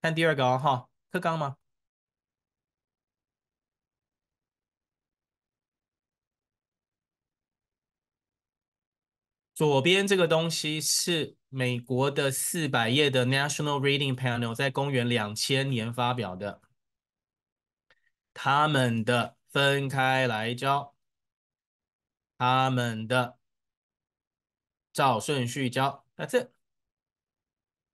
[0.00, 1.56] 看第二个哦，哈，课纲吗？
[9.54, 16.62] 左边这个东西是美国的四百页的 National Reading Panel，在公元两千年发表的。
[18.33, 20.95] 他们的分开来教，
[22.37, 23.37] 他们的
[24.93, 26.49] 照顺序教，That's it，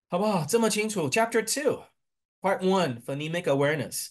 [0.09, 0.45] 好不好？
[0.45, 1.09] 这么清楚。
[1.09, 1.83] Chapter Two,
[2.41, 4.09] Part One, Phonemic Awareness.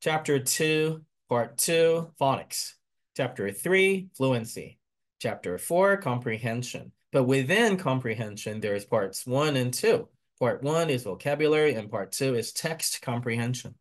[0.00, 2.74] Chapter Two, Part Two, Phonics.
[3.14, 4.78] Chapter Three, Fluency.
[5.18, 6.92] Chapter Four, Comprehension.
[7.10, 10.08] But within comprehension, there is parts one and two.
[10.38, 13.74] Part one is vocabulary, and part two is text comprehension.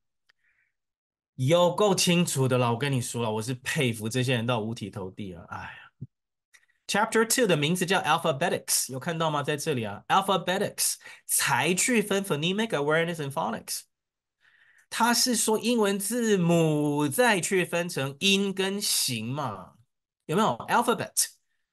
[1.36, 5.44] 有够清楚的了，我跟你说了，我是佩服这些人到五体投地啊！
[5.48, 5.70] 哎呀
[6.86, 9.42] ，Chapter Two 的名字叫 Alphabetics，有看到吗？
[9.42, 10.96] 在这里啊，Alphabetics
[11.26, 13.80] 才去分 Phonemic Awareness and Phonics，
[14.90, 19.72] 它是说英文字母再去分成音跟形嘛？
[20.26, 21.28] 有没有？Alphabet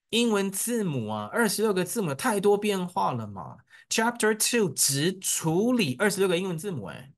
[0.10, 3.58] 英文字母啊，二十六个字母太多变化了嘛
[3.90, 7.12] ？Chapter Two 只处理二十六个英文字母，哎。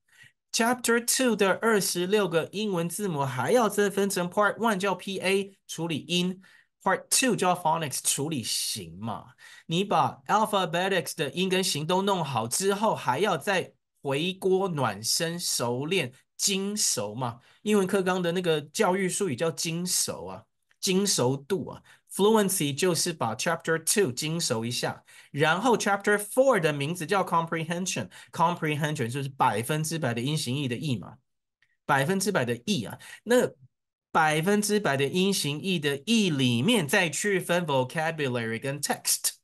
[0.54, 6.42] Chapter Two 的二十六个英文字母还要再分成 Part One 叫 PA 处理音
[6.84, 9.28] ，Part Two 叫 Phonics 处理形嘛。
[9.68, 13.72] 你把 Alphabetics 的音跟形都弄好之后，还要再
[14.02, 17.40] 回锅暖身熟练精熟嘛。
[17.62, 20.44] 英文课纲的那个教育术语叫精熟啊，
[20.82, 21.82] 精熟度啊。
[22.14, 31.18] Fluency 就是把 Chapter Two 精熟一下，然后 Chapter Four 的名字叫 Comprehension，Comprehension 就是百分之百的音形义的义嘛，
[31.86, 33.50] 百分之百的义啊，那
[34.12, 39.36] 百分之百的音形义的义里面再去分 Vocabulary 跟 Text，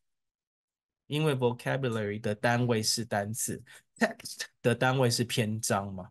[1.05, 3.63] 因为 Vocabulary 的单位是单词
[3.97, 6.09] ，Text 的单位是篇章嘛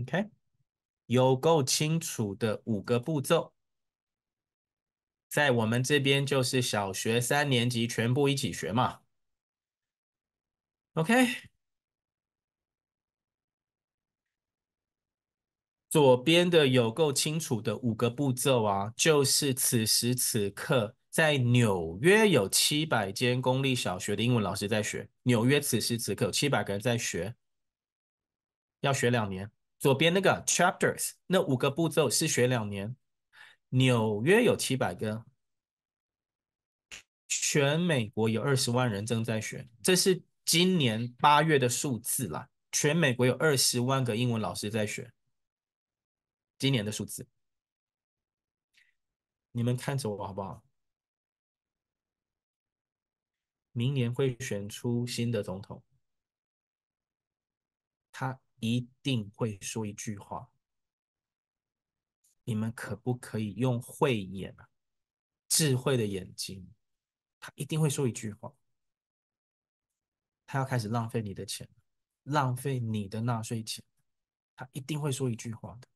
[0.00, 0.28] ，OK，
[1.06, 3.52] 有够清楚的五个步骤。
[5.30, 9.00] 在我们这边就是小学三年级全部一起学嘛
[10.94, 11.48] ，OK。
[15.88, 27.34] 左边的有够清楚的五个步骤啊，就是此时此刻在纽约有七百间公立小学的英文老师在学，纽约此时此刻有七百个人在学，
[28.80, 29.50] 要学两年。
[29.78, 32.94] 左边那个 chapters 那五个步骤是学两年。
[33.70, 35.24] 纽约有七百个，
[37.26, 42.48] 全美国有二十万人正在学，这是今年八月的数字啦。
[42.72, 45.12] 全美国有二十万个英文老师在学，
[46.58, 47.26] 今年的数字。
[49.52, 50.62] 你们看着我好不好？
[53.72, 55.82] 明年会选出新的总统，
[58.10, 60.50] 他一定会说一句话。
[62.44, 64.68] 你们可不可以用慧眼啊？
[65.48, 66.68] 智慧的眼睛，
[67.38, 68.52] 他一定会说一句话。
[70.46, 71.68] 他要开始浪费你的钱，
[72.22, 73.84] 浪费你的纳税钱。
[74.56, 75.88] 他一定会说一句话的。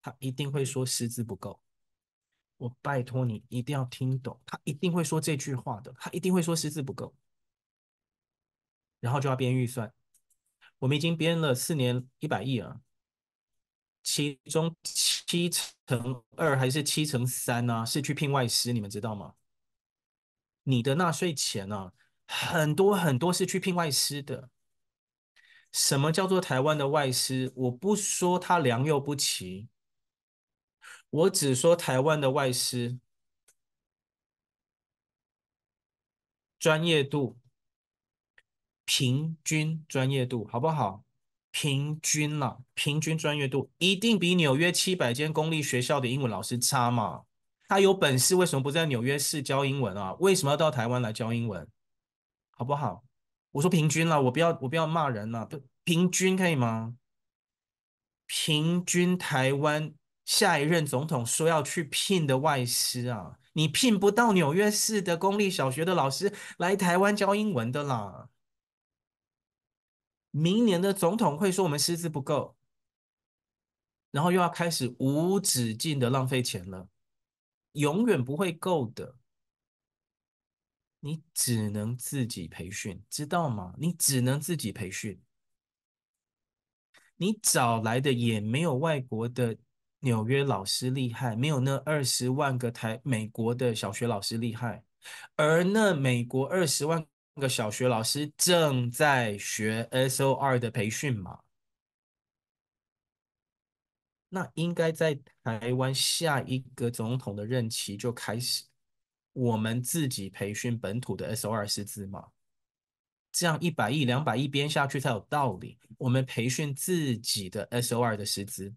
[0.00, 1.62] 他一定会说师资不够。
[2.56, 5.94] 我拜托你一定要听懂，他一定会说这句话的。
[5.98, 7.14] 他一定会说师资不够，
[9.00, 9.92] 然后就要编预算。
[10.78, 12.80] 我们已经编了四年一百亿啊。
[14.02, 17.86] 其中七成二还是七成三呢？
[17.86, 19.34] 是去聘外师，你们知道吗？
[20.64, 21.92] 你的纳税钱呢？
[22.26, 24.50] 很多很多是去聘外师的。
[25.70, 27.52] 什么叫做台湾的外师？
[27.56, 29.68] 我不说他良莠不齐，
[31.10, 32.98] 我只说台湾的外师
[36.58, 37.38] 专业度，
[38.84, 41.04] 平均专业度好不好？
[41.52, 47.22] 平均了、啊，平均专业度一定比纽约七百间公立学校的英文老师差嘛？
[47.68, 50.14] 他有本事为什么不在纽约市教英文啊？
[50.18, 51.68] 为什么要到台湾来教英文？
[52.50, 53.04] 好不好？
[53.52, 55.48] 我说平均了，我不要我不要骂人了，
[55.84, 56.94] 平均可以吗？
[58.26, 59.92] 平均台湾
[60.24, 68.28] 下一任总统说要去聘的外师啊，你聘不到纽约市的公立小学的老师来台湾教英文的啦。
[70.32, 72.56] 明年的总统会说我们师资不够，
[74.10, 76.88] 然后又要开始无止境的浪费钱了，
[77.72, 79.16] 永远不会够的。
[81.00, 83.74] 你只能自己培训，知道吗？
[83.76, 85.20] 你只能自己培训。
[87.16, 89.58] 你找来的也没有外国的
[90.00, 94.82] 纽约老师厉害，没有那二十万个台美国的小学老师厉害，
[95.36, 97.06] 而那美国二十万。
[97.34, 101.40] 那个小学老师正在学 SOR 的培训嘛？
[104.28, 108.64] 那应该在台湾下一个总统的任期就开始，
[109.32, 112.28] 我们自己培训本土的 SOR 师资嘛？
[113.30, 115.78] 这样一百亿、两百亿编下去才有道理。
[115.96, 118.74] 我们培训自己的 SOR 的师资，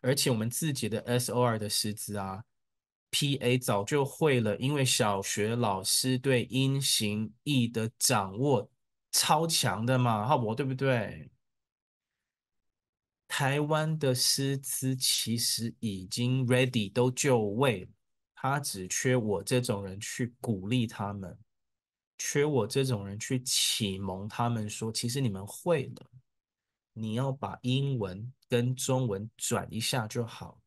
[0.00, 2.42] 而且我们自己的 SOR 的师资啊。
[3.12, 8.68] PA 早就会了，因为小学老师对音形义的掌握
[9.10, 11.30] 超强的嘛，浩博，对不对？
[13.28, 17.88] 台湾的师资其实已经 ready 都就位，
[18.34, 21.38] 他只缺我这种人去鼓励他们，
[22.16, 26.10] 缺我这种人去启蒙他们，说其实你们会了，
[26.94, 30.61] 你要把英文跟中文转一下就好。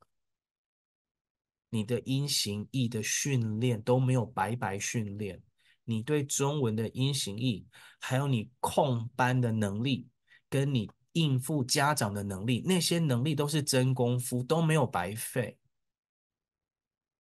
[1.69, 5.41] 你的音形义的训练都没有白白训练，
[5.83, 7.67] 你对中文的音形义，
[7.99, 10.07] 还有你控班的能力，
[10.49, 15.57] 跟你应付家长的能力，那些能力都是真功夫，都没有白费。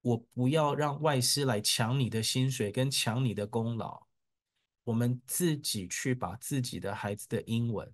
[0.02, 4.06] 我不要让外师来抢你的薪水跟抢你的功劳，
[4.84, 7.90] 我们自己去把自己的孩子的英文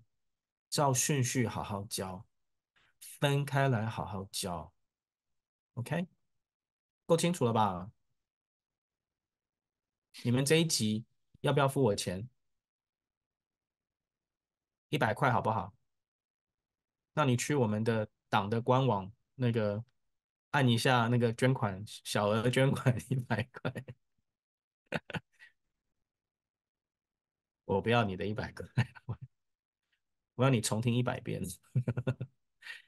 [0.68, 2.26] 照顺序好好教，
[2.98, 4.72] 分开来好好教。
[5.74, 6.06] OK，
[7.10, 7.90] 够清楚了吧？
[10.22, 11.04] 你们这一集
[11.40, 12.28] 要不要付我钱？
[14.90, 15.74] 一百块好不好？
[17.14, 19.84] 那你去我们的党的官网那个
[20.52, 23.74] 按一下那个捐款，小额捐款 一百块。
[27.64, 28.68] 我不要你的一百个，
[30.36, 31.42] 我要你重听一百遍。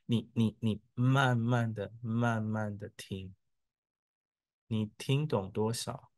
[0.07, 3.35] 你你你慢慢的、慢慢的听，
[4.73, 6.11] 你听懂多少？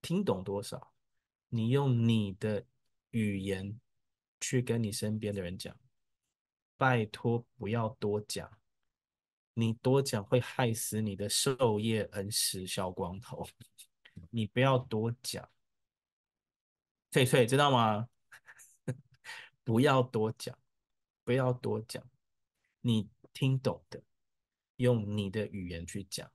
[0.00, 0.94] 听懂多少？
[1.50, 2.64] 你用你的
[3.10, 3.78] 语言
[4.40, 5.78] 去跟你身边的人讲。
[6.78, 8.58] 拜托不要多讲，
[9.52, 13.46] 你多讲会害死你的授业恩师小光头。
[14.30, 15.46] 你不要多讲。
[17.10, 18.08] 翠翠知道吗？
[19.62, 20.58] 不要多讲，
[21.22, 22.02] 不要多讲。
[22.80, 24.02] 你听懂的，
[24.76, 26.32] 用你的语言去讲。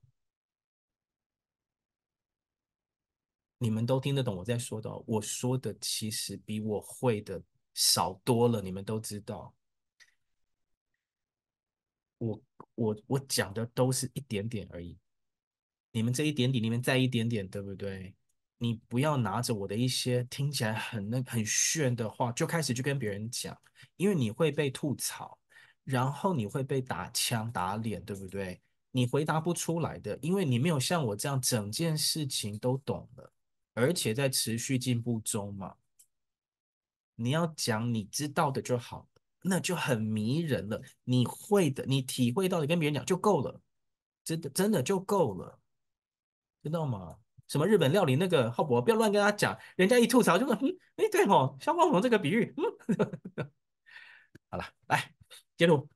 [3.60, 7.42] 你们都听得懂我在说的，我说的其实比我会的
[7.74, 8.62] 少多了。
[8.62, 9.54] 你们都知道，
[12.18, 12.42] 我
[12.76, 14.98] 我我讲的都是一点点而已。
[15.92, 18.16] 你们这一点点里面再一点点，对不对？
[18.58, 23.58] 你不要拿着我的一些听起来很那很炫的话，就开始去跟别人讲，
[23.98, 25.38] 因为你会被吐槽，
[25.84, 28.62] 然后你会被打枪打脸，对不对？
[28.92, 33.34] 你回答不出来的，因为你没有像我这样整件事情都懂了，
[33.80, 35.76] 而且在持续进步中嘛。
[37.16, 39.08] 你要讲你知道的就好，
[39.42, 40.82] 那就很迷人了。
[41.04, 43.62] 你会的，你体会到的，跟别人讲就够了，
[44.24, 45.60] 真的真的就够了，
[46.64, 47.18] 知道吗？
[47.48, 52.64] 什么日本料理那个浩博，不要乱跟他讲，人家一吐槽就说，嗯，哎，对哦，小光头这个比喻，嗯，
[54.52, 55.14] 好了，来
[55.58, 55.90] 接录。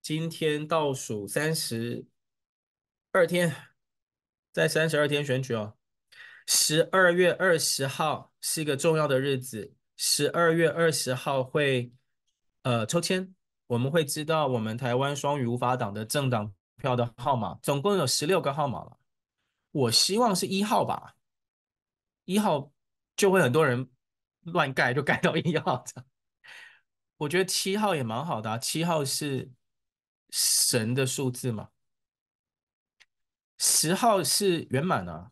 [0.00, 2.06] 今天倒数三十
[3.16, 3.56] 二天，
[4.52, 5.74] 在三十二天选举哦。
[6.46, 11.90] 十二月二十号是一个重要的日子，十二月二十号会
[12.62, 13.34] 呃抽签，
[13.68, 16.52] 我们会知道我们台湾双语无法党的政党。
[16.78, 18.98] 票的号码总共有十六个号码了，
[19.70, 21.14] 我希望是一号吧，
[22.26, 22.70] 一号
[23.16, 23.88] 就会很多人
[24.42, 25.82] 乱盖，就盖到一号。
[27.16, 29.50] 我觉得七号也蛮好的啊，七号是
[30.28, 31.70] 神的数字嘛，
[33.58, 35.30] 十号是圆满啊，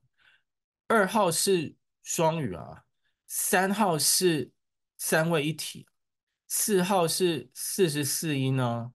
[0.88, 2.84] 二号是双语啊，
[3.26, 4.50] 三号是
[4.96, 5.86] 三位一体，
[6.48, 8.92] 四号是四十四音呢。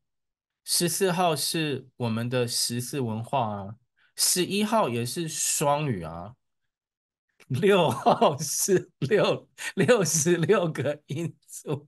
[0.72, 3.76] 十四号是我们的十四文化啊，
[4.16, 6.36] 十一号也是双语啊，
[7.48, 11.88] 六号是六六十六个音素，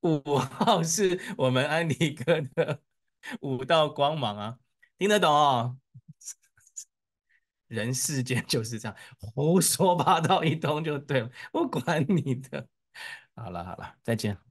[0.00, 2.82] 五号是我们安迪哥的
[3.40, 4.58] 五道光芒啊，
[4.98, 5.78] 听得懂哦？
[7.68, 12.66] 人世间 就是这样，胡说八道一通就对了，我管你的。
[13.34, 14.47] 好了好了，再见。